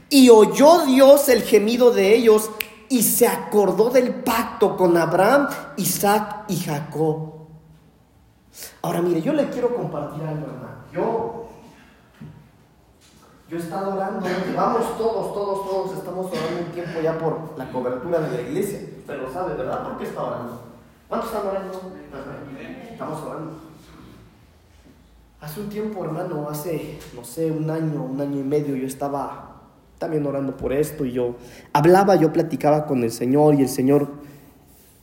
[0.09, 2.51] Y oyó Dios el gemido de ellos
[2.89, 7.35] y se acordó del pacto con Abraham, Isaac y Jacob.
[8.81, 10.85] Ahora mire, yo le quiero compartir algo, hermano.
[10.91, 11.44] Yo,
[13.55, 17.71] yo he estado orando, vamos todos, todos, todos, estamos orando un tiempo ya por la
[17.71, 18.81] cobertura de la iglesia.
[18.99, 19.85] Usted lo sabe, ¿verdad?
[19.85, 20.61] ¿Por qué está orando?
[21.09, 21.81] ¿Cuántos están orando?
[22.91, 23.53] Estamos orando.
[25.41, 29.61] Hace un tiempo, hermano, hace, no sé, un año, un año y medio, yo estaba
[29.99, 31.37] también orando por esto y yo
[31.73, 34.09] hablaba, yo platicaba con el Señor y el Señor,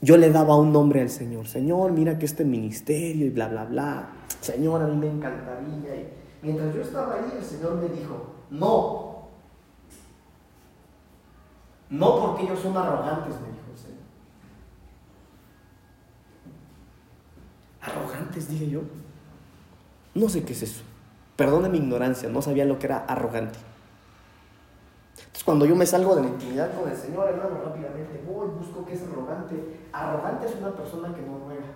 [0.02, 1.48] yo le daba un nombre al Señor.
[1.48, 4.10] Señor, mira que este ministerio y bla, bla, bla.
[4.42, 5.96] Señor, a mí me encantaría.
[5.96, 9.28] Y mientras yo estaba ahí, el Señor me dijo, no.
[11.90, 13.98] No porque ellos son arrogantes, me dijo Señor.
[17.82, 18.82] Arrogantes, dije yo.
[20.14, 20.84] No sé qué es eso.
[21.36, 23.58] Perdone mi ignorancia, no sabía lo que era arrogante.
[25.18, 28.86] Entonces, cuando yo me salgo de la intimidad con el Señor, hermano, rápidamente voy, busco
[28.86, 29.80] qué es arrogante.
[29.94, 31.68] Arrogante es una persona que no ruega.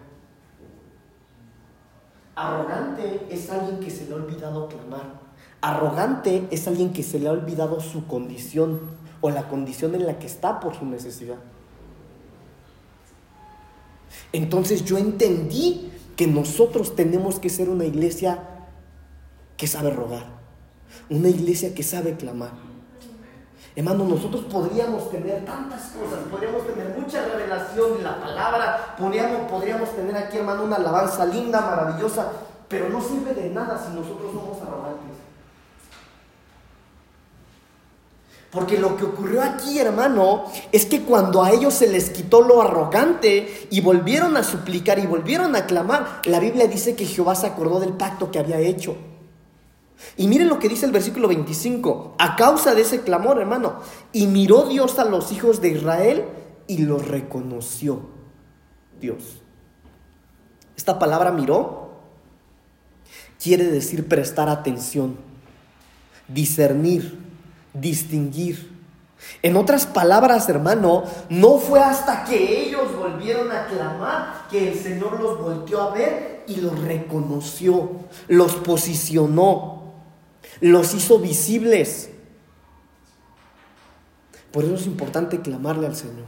[2.35, 5.24] Arrogante es alguien que se le ha olvidado clamar.
[5.61, 8.79] Arrogante es alguien que se le ha olvidado su condición
[9.21, 11.37] o la condición en la que está por su necesidad.
[14.31, 18.39] Entonces yo entendí que nosotros tenemos que ser una iglesia
[19.57, 20.25] que sabe rogar,
[21.09, 22.51] una iglesia que sabe clamar.
[23.75, 29.93] Hermano, nosotros podríamos tener tantas cosas, podríamos tener mucha revelación de la palabra, podríamos, podríamos
[29.93, 32.31] tener aquí, hermano, una alabanza linda, maravillosa,
[32.69, 34.84] pero no sirve de nada si nosotros somos arrogantes.
[38.55, 42.61] Porque lo que ocurrió aquí, hermano, es que cuando a ellos se les quitó lo
[42.61, 47.47] arrogante y volvieron a suplicar y volvieron a clamar, la Biblia dice que Jehová se
[47.47, 48.95] acordó del pacto que había hecho.
[50.15, 52.15] Y miren lo que dice el versículo 25.
[52.17, 53.81] A causa de ese clamor, hermano,
[54.13, 56.25] y miró Dios a los hijos de Israel
[56.67, 57.99] y los reconoció.
[59.01, 59.41] Dios.
[60.77, 61.85] Esta palabra miró
[63.45, 65.17] quiere decir prestar atención,
[66.27, 67.24] discernir,
[67.79, 68.73] distinguir.
[69.41, 75.19] En otras palabras, hermano, no fue hasta que ellos volvieron a clamar que el Señor
[75.19, 77.89] los volteó a ver y los reconoció,
[78.27, 79.75] los posicionó
[80.61, 82.09] los hizo visibles.
[84.51, 86.25] Por eso es importante clamarle al Señor.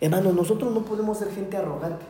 [0.00, 2.04] Hermano, nosotros no podemos ser gente arrogante.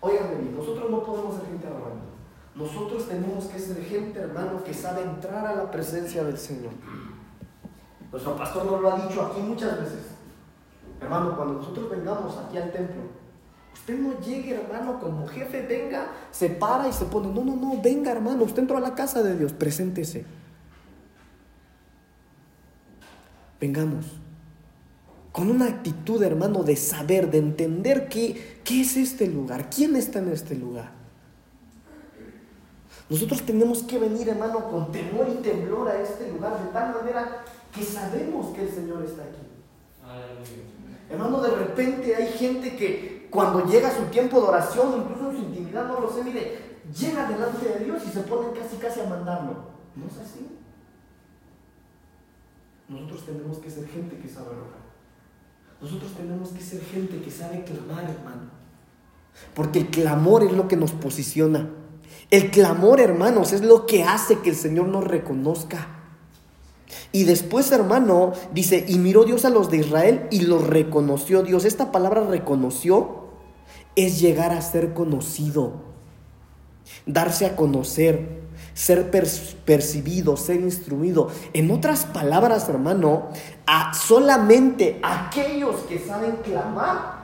[0.00, 2.06] Óigame bien, nosotros no podemos ser gente arrogante.
[2.54, 6.72] Nosotros tenemos que ser gente, hermano, que sabe entrar a la presencia del Señor.
[8.10, 10.06] Nuestro pastor nos lo ha dicho aquí muchas veces.
[11.00, 13.20] Hermano, cuando nosotros vengamos aquí al templo,
[13.72, 17.28] Usted no llegue, hermano, como jefe, venga, se para y se pone.
[17.28, 20.24] No, no, no, venga, hermano, usted entró a la casa de Dios, preséntese.
[23.60, 24.06] Vengamos.
[25.32, 30.18] Con una actitud, hermano, de saber, de entender qué, qué es este lugar, quién está
[30.18, 30.99] en este lugar.
[33.10, 37.42] Nosotros tenemos que venir, hermano, con temor y temblor a este lugar, de tal manera
[37.74, 39.42] que sabemos que el Señor está aquí.
[41.10, 45.42] Hermano, de repente hay gente que cuando llega su tiempo de oración, incluso en su
[45.42, 46.58] intimidad, no lo sé, mire,
[46.96, 49.70] llega delante de Dios y se pone casi casi a mandarlo.
[49.96, 50.46] ¿No es así?
[52.88, 54.80] Nosotros tenemos que ser gente que sabe orar.
[55.80, 58.50] Nosotros tenemos que ser gente que sabe clamar, hermano.
[59.54, 61.70] Porque el clamor es lo que nos posiciona.
[62.30, 65.88] El clamor, hermanos, es lo que hace que el Señor nos reconozca.
[67.12, 71.64] Y después, hermano, dice, y miró Dios a los de Israel y los reconoció Dios.
[71.64, 73.20] Esta palabra reconoció
[73.96, 75.72] es llegar a ser conocido,
[77.06, 78.40] darse a conocer,
[78.74, 81.28] ser percibido, ser instruido.
[81.52, 83.28] En otras palabras, hermano,
[83.66, 87.20] a solamente aquellos que saben clamar,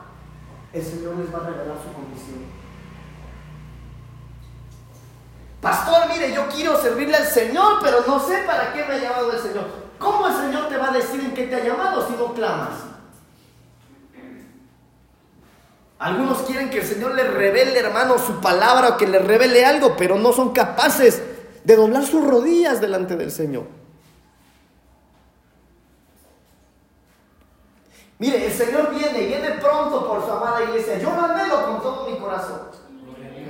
[0.72, 2.65] el Señor les va a revelar su condición.
[5.66, 9.32] Pastor, mire, yo quiero servirle al Señor, pero no sé para qué me ha llamado
[9.32, 9.64] el Señor.
[9.98, 12.68] ¿Cómo el Señor te va a decir en qué te ha llamado si no clamas?
[15.98, 19.96] Algunos quieren que el Señor les revele, hermano, su palabra o que les revele algo,
[19.96, 21.20] pero no son capaces
[21.64, 23.64] de doblar sus rodillas delante del Señor.
[28.20, 30.98] Mire, el Señor viene, viene pronto por su amada iglesia.
[30.98, 32.60] Yo lo anhelo con todo mi corazón.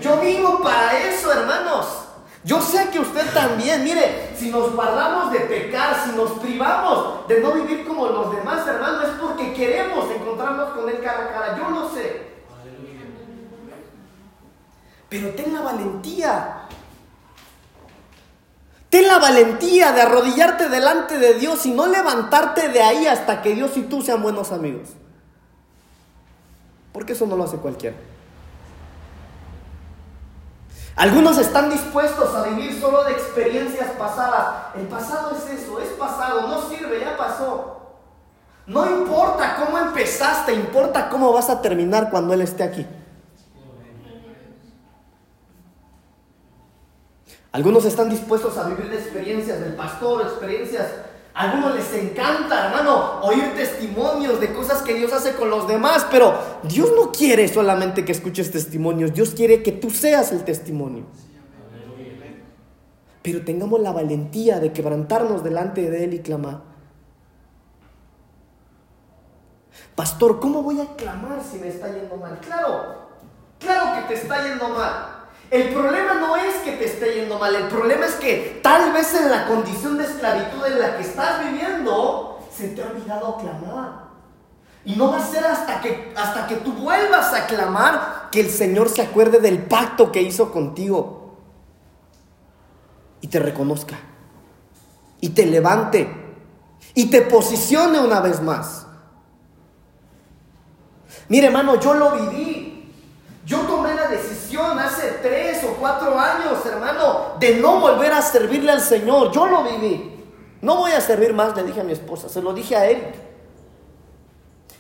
[0.01, 2.06] Yo vivo para eso, hermanos.
[2.47, 7.41] Yo sé que usted también, mire, si nos guardamos de pecar, si nos privamos de
[7.41, 11.59] no vivir como los demás hermanos, es porque queremos encontrarnos con Él cara a cara.
[11.59, 12.37] Yo lo sé.
[15.09, 16.69] Pero ten la valentía.
[18.91, 23.57] Ten la valentía de arrodillarte delante de Dios y no levantarte de ahí hasta que
[23.57, 24.91] Dios y tú sean buenos amigos.
[26.93, 27.97] Porque eso no lo hace cualquiera.
[30.97, 34.75] Algunos están dispuestos a vivir solo de experiencias pasadas.
[34.77, 37.77] El pasado es eso, es pasado, no sirve, ya pasó.
[38.67, 42.87] No importa cómo empezaste, importa cómo vas a terminar cuando Él esté aquí.
[47.53, 50.87] Algunos están dispuestos a vivir de experiencias del pastor, experiencias
[51.37, 56.35] algunos les encanta, hermano, oír testimonios de cosas que Dios hace con los demás, pero
[56.63, 61.05] Dios no quiere solamente que escuches testimonios, Dios quiere que tú seas el testimonio.
[63.21, 66.63] Pero tengamos la valentía de quebrantarnos delante de Él y clamar.
[69.95, 72.39] Pastor, ¿cómo voy a clamar si me está yendo mal?
[72.41, 73.11] Claro,
[73.59, 75.16] claro que te está yendo mal.
[75.51, 79.15] El problema no es que te esté yendo mal, el problema es que tal vez
[79.15, 84.07] en la condición de esclavitud en la que estás viviendo, se te ha olvidado clamar.
[84.85, 88.51] Y no va a ser hasta que, hasta que tú vuelvas a clamar que el
[88.51, 91.37] Señor se acuerde del pacto que hizo contigo
[93.21, 93.97] y te reconozca
[95.21, 96.09] y te levante
[96.95, 98.87] y te posicione una vez más.
[101.29, 102.76] Mire hermano, yo lo viví.
[103.47, 108.73] Yo tomé la decisión hace tres o cuatro años, hermano, de no volver a servirle
[108.73, 109.31] al Señor.
[109.31, 110.25] Yo lo viví.
[110.61, 113.05] No voy a servir más, le dije a mi esposa, se lo dije a él.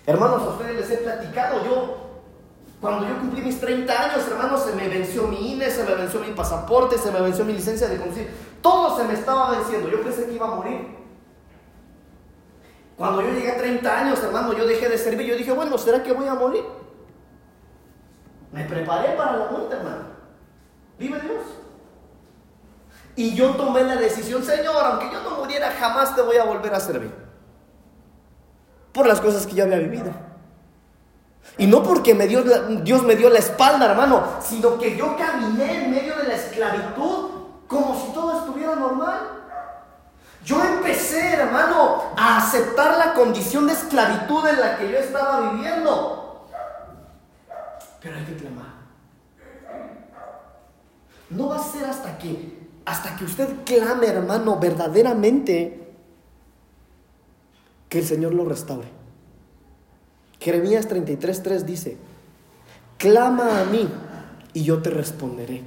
[0.05, 1.97] Hermanos, a ustedes les he platicado, yo,
[2.81, 6.19] cuando yo cumplí mis 30 años, hermanos, se me venció mi INE, se me venció
[6.19, 8.29] mi pasaporte, se me venció mi licencia de conducir.
[8.62, 9.89] Todo se me estaba venciendo.
[9.89, 10.89] Yo pensé que iba a morir.
[12.97, 15.25] Cuando yo llegué a 30 años, hermano, yo dejé de servir.
[15.25, 16.64] Yo dije, bueno, ¿será que voy a morir?
[18.53, 20.05] Me preparé para la muerte, hermano.
[20.99, 21.45] Vive Dios.
[23.17, 26.75] Y yo tomé la decisión, Señor, aunque yo no muriera, jamás te voy a volver
[26.75, 27.13] a servir.
[28.93, 30.13] Por las cosas que ya había vivido.
[31.59, 32.43] Y no porque me dio,
[32.83, 37.31] Dios me dio la espalda, hermano, sino que yo caminé en medio de la esclavitud
[37.67, 39.21] como si todo estuviera normal.
[40.45, 46.26] Yo empecé, hermano, a aceptar la condición de esclavitud en la que yo estaba viviendo.
[48.07, 48.67] Pero hay que clamar.
[51.29, 55.93] No va a ser hasta que, hasta que usted clame, hermano, verdaderamente,
[57.89, 58.87] que el Señor lo restaure.
[60.39, 61.97] Jeremías 33:3 dice,
[62.97, 63.89] clama a mí
[64.53, 65.65] y yo te responderé.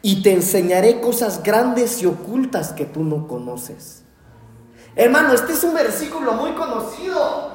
[0.00, 4.04] Y te enseñaré cosas grandes y ocultas que tú no conoces.
[4.94, 7.52] Hermano, este es un versículo muy conocido.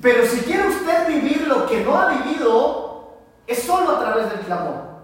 [0.00, 2.83] Pero si quiere usted vivir lo que no ha vivido,
[3.46, 4.94] es solo a través del clamor.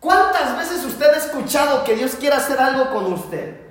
[0.00, 3.68] ¿Cuántas veces usted ha escuchado que Dios quiere hacer algo con usted?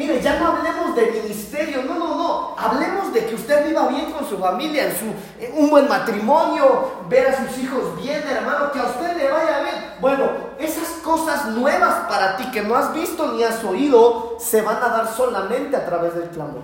[0.00, 2.54] Mire, ya no hablemos de ministerio, no, no, no.
[2.56, 7.26] Hablemos de que usted viva bien con su familia, en su, un buen matrimonio, ver
[7.28, 9.74] a sus hijos bien, hermano, que a usted le vaya bien.
[10.00, 14.76] Bueno, esas cosas nuevas para ti que no has visto ni has oído, se van
[14.76, 16.62] a dar solamente a través del clamor.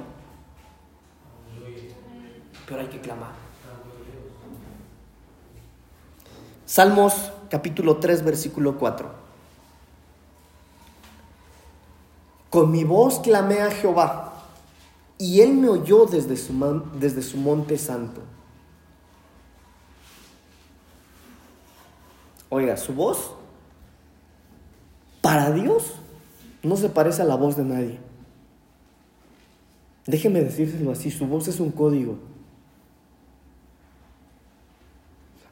[2.67, 3.36] Pero hay que clamar.
[6.67, 9.09] Salmos capítulo 3, versículo 4.
[12.51, 14.33] Con mi voz clamé a Jehová,
[15.17, 16.53] y él me oyó desde su,
[16.99, 18.21] desde su monte santo.
[22.49, 23.33] Oiga, su voz
[25.21, 25.95] para Dios
[26.63, 28.01] no se parece a la voz de nadie.
[30.07, 32.19] Déjeme decírselo así, su voz es un código.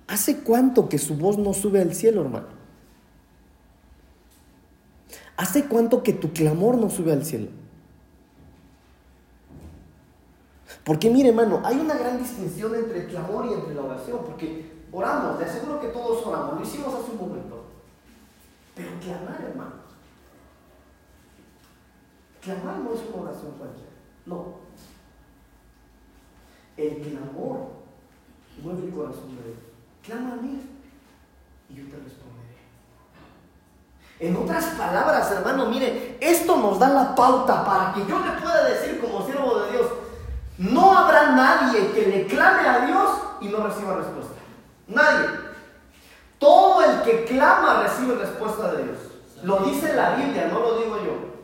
[0.07, 2.49] ¿Hace cuánto que su voz no sube al cielo, hermano?
[5.37, 7.49] ¿Hace cuánto que tu clamor no sube al cielo?
[10.85, 14.85] Porque mire, hermano, hay una gran distinción entre el clamor y entre la oración, porque
[14.93, 17.65] oramos, te aseguro que todos oramos, lo hicimos hace un momento.
[18.75, 19.73] Pero clamar, hermano,
[22.43, 23.91] clamar no es una oración cualquiera,
[24.27, 24.65] no.
[26.77, 27.69] El clamor
[28.63, 29.74] mueve el corazón de Dios.
[30.05, 30.61] Clama a mí
[31.71, 32.55] y yo te responderé.
[34.21, 38.65] En otras palabras, hermano, mire, esto nos da la pauta para que yo le pueda
[38.65, 39.87] decir como siervo de Dios,
[40.59, 44.35] no habrá nadie que le clame a Dios y no reciba respuesta.
[44.87, 45.29] Nadie.
[46.39, 48.99] Todo el que clama recibe respuesta de Dios.
[49.43, 51.35] Lo dice la Biblia, no lo digo yo.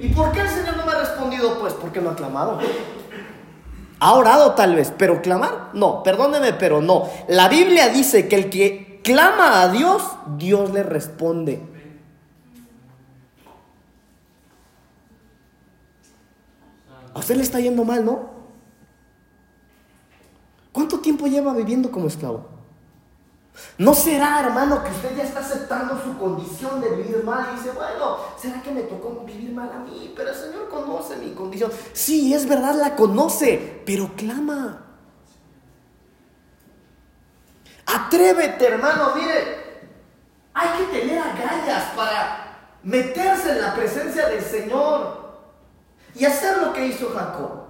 [0.00, 1.58] ¿Y por qué el Señor no me ha respondido?
[1.58, 2.58] Pues porque no ha clamado.
[4.00, 7.08] Ha orado tal vez, pero clamar, no, perdóneme, pero no.
[7.28, 10.02] La Biblia dice que el que clama a Dios,
[10.38, 11.62] Dios le responde.
[17.12, 18.30] A usted le está yendo mal, ¿no?
[20.72, 22.49] ¿Cuánto tiempo lleva viviendo como esclavo?
[23.78, 27.72] ¿No será, hermano, que usted ya está aceptando su condición de vivir mal y dice,
[27.72, 30.12] bueno, ¿será que me tocó vivir mal a mí?
[30.16, 31.70] Pero el Señor conoce mi condición.
[31.92, 34.84] Sí, es verdad, la conoce, pero clama.
[37.86, 39.60] Atrévete, hermano, mire,
[40.54, 45.30] hay que tener agallas para meterse en la presencia del Señor
[46.14, 47.69] y hacer lo que hizo Jacob.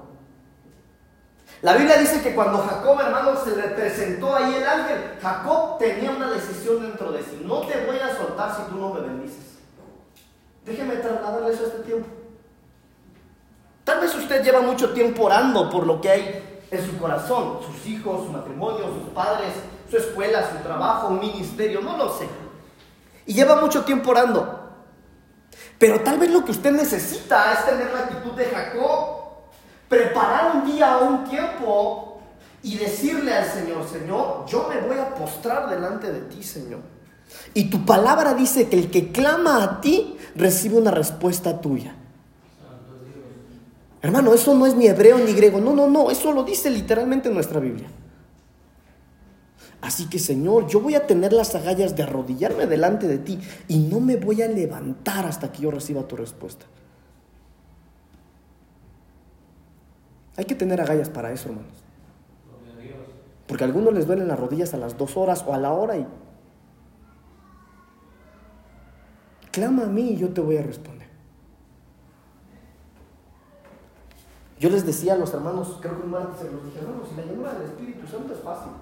[1.62, 6.10] La Biblia dice que cuando Jacob, hermano, se le presentó ahí el ángel, Jacob tenía
[6.10, 7.42] una decisión dentro de sí.
[7.44, 9.58] No te voy a soltar si tú no me bendices.
[10.64, 12.08] Déjeme trasladarle eso a este tiempo.
[13.84, 17.86] Tal vez usted lleva mucho tiempo orando por lo que hay en su corazón, sus
[17.86, 19.52] hijos, su matrimonio, sus padres,
[19.90, 22.26] su escuela, su trabajo, un ministerio, no lo sé.
[23.26, 24.60] Y lleva mucho tiempo orando.
[25.78, 29.09] Pero tal vez lo que usted necesita es tener la actitud de Jacob
[29.90, 32.20] preparar un día o un tiempo
[32.62, 36.80] y decirle al Señor, Señor, yo me voy a postrar delante de ti, Señor.
[37.54, 41.96] Y tu palabra dice que el que clama a ti recibe una respuesta tuya.
[44.00, 47.28] Hermano, eso no es ni hebreo ni griego, no, no, no, eso lo dice literalmente
[47.28, 47.88] en nuestra Biblia.
[49.80, 53.78] Así que Señor, yo voy a tener las agallas de arrodillarme delante de ti y
[53.78, 56.66] no me voy a levantar hasta que yo reciba tu respuesta.
[60.40, 61.84] Hay que tener agallas para eso, hermanos.
[63.46, 65.98] Porque a algunos les duelen las rodillas a las dos horas o a la hora
[65.98, 66.06] y...
[69.52, 71.08] Clama a mí y yo te voy a responder.
[74.58, 77.16] Yo les decía a los hermanos, creo que un martes se los dije, hermanos, si
[77.16, 78.72] la llamada del Espíritu Santo es fácil.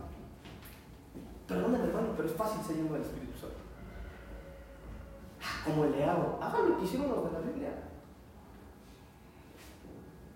[1.48, 3.56] Perdóname, hermano, pero es fácil ser llamado del Espíritu Santo.
[5.42, 7.70] Ah, como el leado, hagan lo que hicieron los de la Biblia.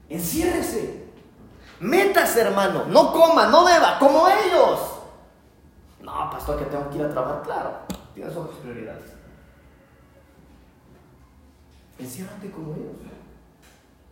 [0.09, 1.02] Enciérrese.
[1.83, 2.85] Métase, hermano.
[2.87, 4.79] No coma, no beba, como ellos.
[6.01, 7.43] No, pastor, que tengo que ir a trabajar.
[7.43, 7.71] Claro,
[8.15, 9.11] tienes otras prioridades.
[11.99, 12.93] Enciérrate como ellos.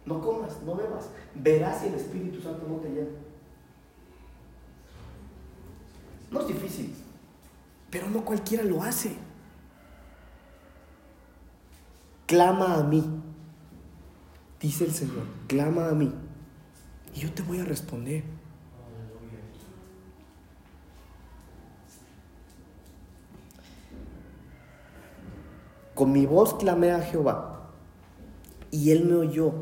[0.04, 1.10] No comas, no bebas.
[1.36, 3.10] Verás si el Espíritu Santo no te llena.
[6.32, 6.96] No es difícil,
[7.88, 9.16] pero no cualquiera lo hace.
[12.26, 13.04] Clama a mí,
[14.60, 16.12] dice el Señor, clama a mí
[17.14, 18.24] y yo te voy a responder.
[25.94, 27.70] Con mi voz clamé a Jehová
[28.70, 29.52] y él me oyó.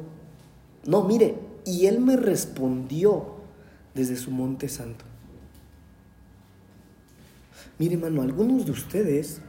[0.86, 3.38] No, mire, y él me respondió
[3.94, 5.05] desde su monte santo.
[7.78, 9.40] Mire, hermano, algunos de ustedes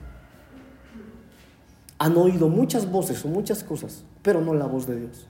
[1.98, 5.29] han oído muchas voces o muchas cosas, pero no la voz de Dios.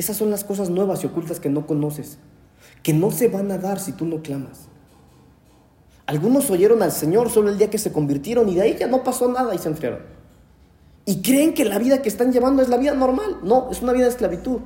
[0.00, 2.16] Esas son las cosas nuevas y ocultas que no conoces,
[2.82, 4.62] que no se van a dar si tú no clamas.
[6.06, 9.04] Algunos oyeron al Señor solo el día que se convirtieron y de ahí ya no
[9.04, 10.00] pasó nada y se enfriaron.
[11.04, 13.40] Y creen que la vida que están llevando es la vida normal.
[13.42, 14.60] No, es una vida de esclavitud.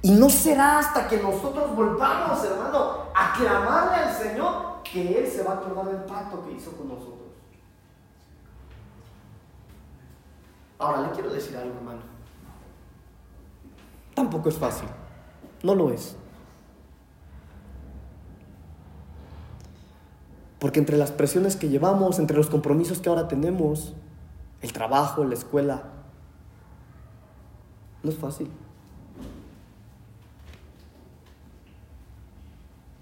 [0.00, 5.42] Y no será hasta que nosotros volvamos, hermano, a clamarle al Señor que Él se
[5.42, 7.28] va a acordar del pacto que hizo con nosotros.
[10.78, 12.13] Ahora le quiero decir algo, hermano.
[14.14, 14.88] Tampoco es fácil.
[15.62, 16.16] No lo es.
[20.58, 23.92] Porque entre las presiones que llevamos, entre los compromisos que ahora tenemos,
[24.62, 25.82] el trabajo, la escuela,
[28.02, 28.48] no es fácil.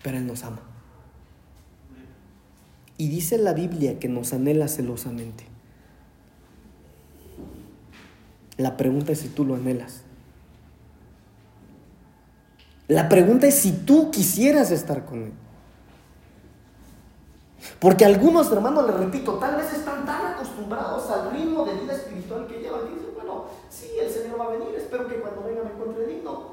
[0.03, 0.59] Pero Él nos ama.
[2.99, 5.45] Y dice la Biblia que nos anhela celosamente.
[8.57, 10.02] La pregunta es si tú lo anhelas.
[12.93, 15.33] La pregunta es si tú quisieras estar con Él.
[17.81, 22.47] Porque algunos hermanos, les repito, tal vez están tan acostumbrados al ritmo de vida espiritual
[22.47, 25.63] que llevan y dicen, bueno, sí, el Señor va a venir, espero que cuando venga
[25.63, 26.53] me encuentre digno.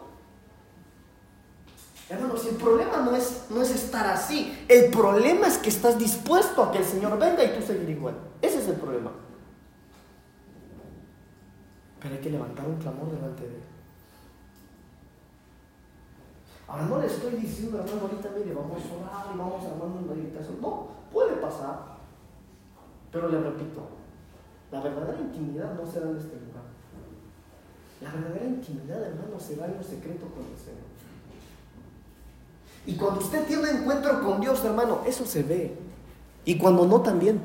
[2.08, 6.64] Hermanos, el problema no es, no es estar así, el problema es que estás dispuesto
[6.64, 8.16] a que el Señor venga y tú seguir igual.
[8.42, 9.12] Ese es el problema.
[12.00, 13.79] Pero hay que levantar un clamor delante de Él.
[16.70, 20.14] Ahora no le estoy diciendo, hermano, ahorita mire, vamos a orar y vamos armando una
[20.14, 20.62] meditación.
[20.62, 21.98] No, puede pasar.
[23.12, 23.88] Pero le repito,
[24.72, 26.70] la verdadera intimidad no se da en este lugar.
[28.02, 30.90] La verdadera intimidad, hermano, se da en lo secreto con el Señor.
[32.86, 35.76] Y cuando usted tiene un encuentro con Dios, hermano, eso se ve.
[36.46, 37.42] Y cuando no, también.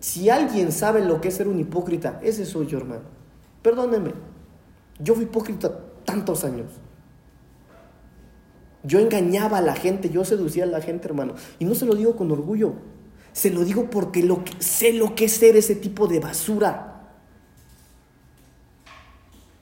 [0.00, 3.02] Si alguien sabe lo que es ser un hipócrita, ese soy yo, hermano.
[3.62, 4.12] Perdóneme.
[4.98, 5.70] Yo fui hipócrita
[6.10, 6.72] tantos años.
[8.82, 11.34] Yo engañaba a la gente, yo seducía a la gente, hermano.
[11.58, 12.74] Y no se lo digo con orgullo.
[13.32, 17.10] Se lo digo porque lo sé lo que es ser ese tipo de basura.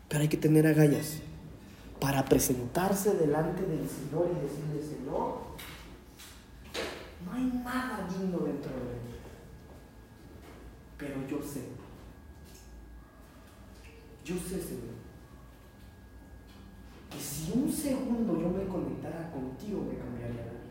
[0.08, 1.18] Pero hay que tener agallas
[2.00, 5.38] para presentarse delante del Señor y decirle, Señor,
[7.26, 9.16] no hay nada digno dentro de mí.
[10.96, 11.62] Pero yo sé,
[14.24, 15.07] yo sé, Señor,
[17.10, 20.68] que si un segundo yo me conectara contigo me cambiaría la vida.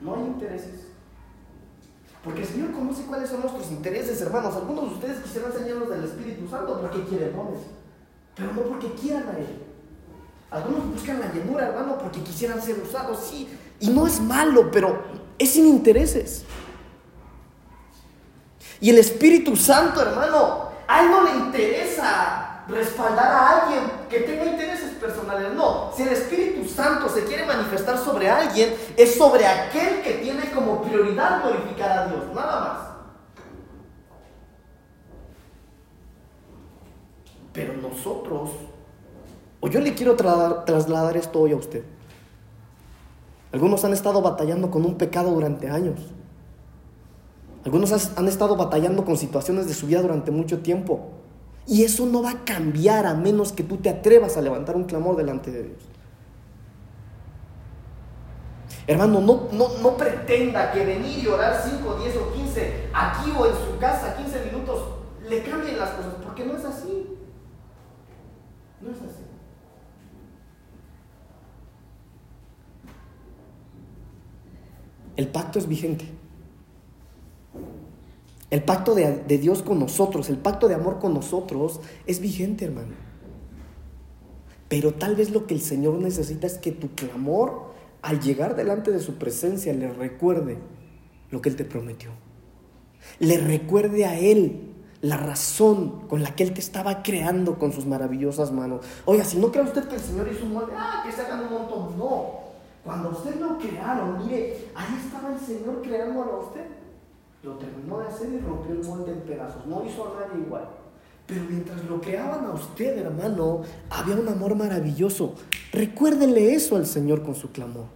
[0.00, 0.88] No hay intereses.
[2.24, 4.54] Porque el Señor conoce cuáles son nuestros intereses, hermanos.
[4.54, 7.60] Algunos de ustedes quisieran ser llenos del Espíritu Santo porque quieren dones,
[8.36, 9.46] pero no porque quieran a Él.
[10.50, 13.48] Algunos buscan la llenura, hermano, porque quisieran ser usados, sí.
[13.80, 15.02] Y no es malo, pero
[15.38, 16.44] es sin intereses.
[18.80, 24.44] Y el Espíritu Santo, hermano, a Él no le interesa respaldar a alguien que tenga
[24.44, 25.52] intereses personales.
[25.54, 30.50] No, si el Espíritu Santo se quiere manifestar sobre alguien, es sobre aquel que tiene
[30.52, 32.78] como prioridad glorificar a Dios, nada más.
[37.52, 38.50] Pero nosotros,
[39.60, 41.84] o yo le quiero trasladar esto hoy a usted.
[43.52, 46.00] Algunos han estado batallando con un pecado durante años.
[47.64, 51.10] Algunos han estado batallando con situaciones de su vida durante mucho tiempo.
[51.66, 54.84] Y eso no va a cambiar a menos que tú te atrevas a levantar un
[54.84, 55.82] clamor delante de Dios.
[58.86, 63.54] Hermano, no, no, pretenda que venir y orar 5, 10 o 15 aquí o en
[63.54, 64.82] su casa, 15 minutos,
[65.28, 67.16] le cambien las cosas, porque no es así.
[68.80, 69.22] No es así.
[75.14, 76.21] El pacto es vigente.
[78.52, 82.92] El pacto de, Dios con nosotros, el pacto de amor con nosotros es vigente, hermano.
[84.68, 87.72] Pero tal vez lo que el Señor necesita es que tu clamor,
[88.02, 90.58] al llegar delante de su presencia, le recuerde
[91.30, 92.10] lo que Él te prometió.
[93.20, 97.86] Le recuerde a Él la razón con la que Él te estaba creando con sus
[97.86, 98.84] maravillosas manos.
[99.06, 101.46] Oiga, si no cree usted que el Señor hizo un molde, ah, que se hagan
[101.46, 101.96] un montón.
[101.96, 102.42] No.
[102.84, 106.81] Cuando usted lo crearon, mire, ahí estaba el Señor creándolo a usted.
[107.42, 109.66] Lo terminó de hacer y rompió el molde en pedazos.
[109.66, 110.68] No hizo a nadie igual.
[111.26, 115.34] Pero mientras lo creaban a usted, hermano, había un amor maravilloso.
[115.72, 117.86] Recuérdele eso al Señor con su clamor.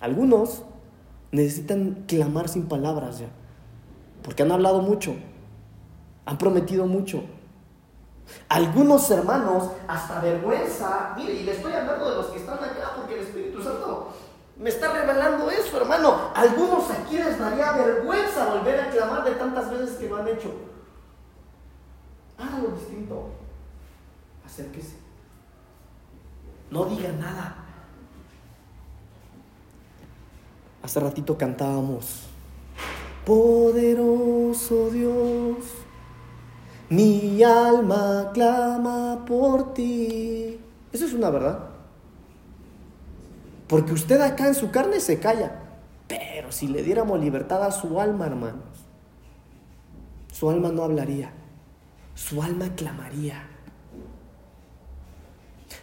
[0.00, 0.62] Algunos
[1.32, 3.28] necesitan clamar sin palabras ya.
[4.22, 5.14] Porque han hablado mucho.
[6.26, 7.22] Han prometido mucho.
[8.48, 13.20] Algunos hermanos, hasta vergüenza, mire, y le estoy hablando de los que están acá, porque
[13.20, 13.45] Espíritu Santo
[14.58, 16.30] me está revelando eso, hermano.
[16.34, 20.50] Algunos aquí les daría vergüenza volver a clamar de tantas veces que lo han hecho.
[22.38, 23.30] Hágalo distinto.
[24.44, 24.96] Acérquese.
[26.70, 27.56] No diga nada.
[30.82, 32.22] Hace ratito cantábamos.
[33.24, 35.64] Poderoso Dios,
[36.88, 40.60] mi alma clama por ti.
[40.92, 41.75] Eso es una verdad.
[43.68, 45.62] Porque usted acá en su carne se calla.
[46.06, 48.64] Pero si le diéramos libertad a su alma, hermanos,
[50.32, 51.32] su alma no hablaría.
[52.14, 53.48] Su alma clamaría.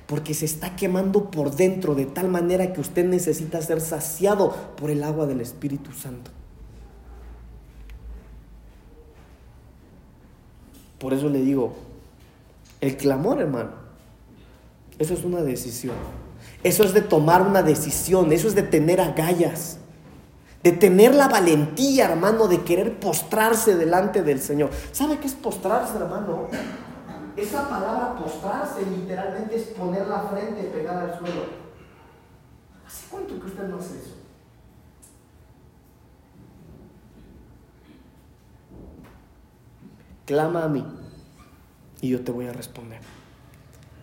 [0.07, 4.89] Porque se está quemando por dentro de tal manera que usted necesita ser saciado por
[4.89, 6.31] el agua del Espíritu Santo.
[10.99, 11.73] Por eso le digo,
[12.79, 13.71] el clamor, hermano,
[14.99, 15.95] eso es una decisión.
[16.64, 19.80] Eso es de tomar una decisión, eso es de tener agallas,
[20.64, 24.70] de tener la valentía, hermano, de querer postrarse delante del Señor.
[24.93, 26.47] ¿Sabe qué es postrarse, hermano?
[27.36, 31.41] Esa palabra postrarse literalmente es poner la frente pegada al suelo.
[32.88, 34.16] ¿Hace cuánto que usted no hace eso?
[40.26, 40.86] Clama a mí
[41.99, 43.01] y yo te voy a responder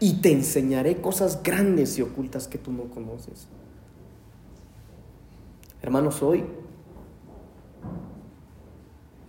[0.01, 3.47] y te enseñaré cosas grandes y ocultas que tú no conoces.
[5.83, 6.45] Hermanos, hoy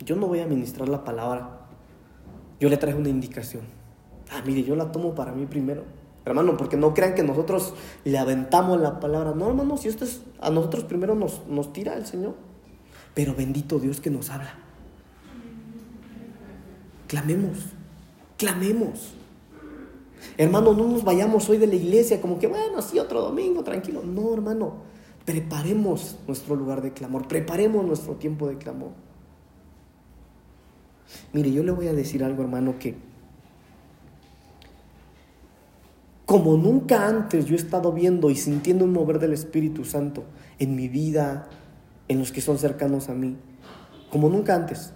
[0.05, 1.59] yo no voy a ministrar la palabra.
[2.59, 3.63] Yo le traigo una indicación.
[4.31, 5.83] Ah, mire, yo la tomo para mí primero.
[6.23, 7.73] Hermano, porque no crean que nosotros
[8.05, 9.33] le aventamos la palabra.
[9.35, 12.35] No, hermano, si esto es a nosotros primero nos, nos tira el Señor.
[13.13, 14.55] Pero bendito Dios que nos habla.
[17.07, 17.57] Clamemos,
[18.37, 19.15] clamemos.
[20.37, 24.01] Hermano, no nos vayamos hoy de la iglesia como que, bueno, sí, otro domingo, tranquilo.
[24.03, 24.75] No, hermano,
[25.25, 28.91] preparemos nuestro lugar de clamor, preparemos nuestro tiempo de clamor.
[31.33, 32.95] Mire, yo le voy a decir algo, hermano, que
[36.25, 40.23] como nunca antes yo he estado viendo y sintiendo un mover del Espíritu Santo
[40.59, 41.49] en mi vida,
[42.07, 43.35] en los que son cercanos a mí,
[44.09, 44.93] como nunca antes.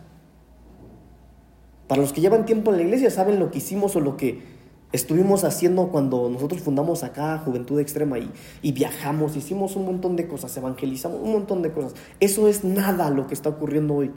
[1.88, 4.55] Para los que llevan tiempo en la iglesia saben lo que hicimos o lo que
[4.92, 8.32] estuvimos haciendo cuando nosotros fundamos acá Juventud Extrema y,
[8.62, 11.96] y, viajamos, hicimos un montón de cosas, evangelizamos un montón de cosas.
[12.20, 14.12] Eso es nada lo que está ocurriendo hoy,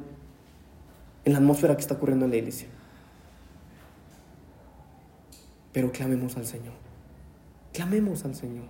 [1.24, 2.68] en la atmósfera que está ocurriendo en la iglesia.
[5.72, 6.74] Pero clamemos al Señor,
[7.72, 8.64] clamemos al Señor.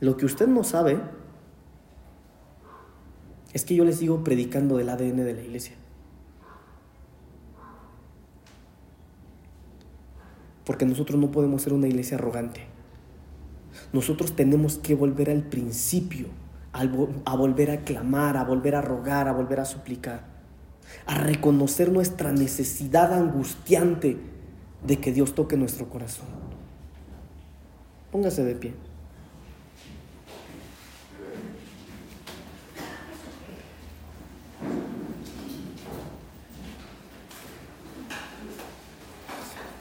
[0.00, 1.00] Lo que usted no sabe
[3.52, 5.74] es que yo le sigo predicando del ADN de la iglesia.
[10.68, 12.60] Porque nosotros no podemos ser una iglesia arrogante.
[13.94, 16.26] Nosotros tenemos que volver al principio,
[16.72, 20.26] a volver a clamar, a volver a rogar, a volver a suplicar,
[21.06, 24.18] a reconocer nuestra necesidad angustiante
[24.86, 26.26] de que Dios toque nuestro corazón.
[28.12, 28.74] Póngase de pie.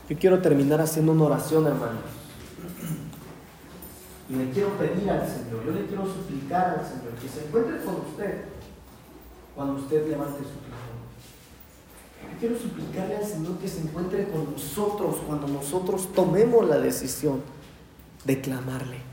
[0.10, 2.04] Yo quiero terminar haciendo una oración, hermanos.
[4.30, 7.84] Y le quiero pedir al Señor, yo le quiero suplicar al Señor que se encuentre
[7.84, 8.46] con usted
[9.56, 10.98] cuando usted levante su clamor.
[12.34, 17.42] Yo quiero suplicarle al Señor que se encuentre con nosotros cuando nosotros tomemos la decisión
[18.26, 19.07] de clamarle.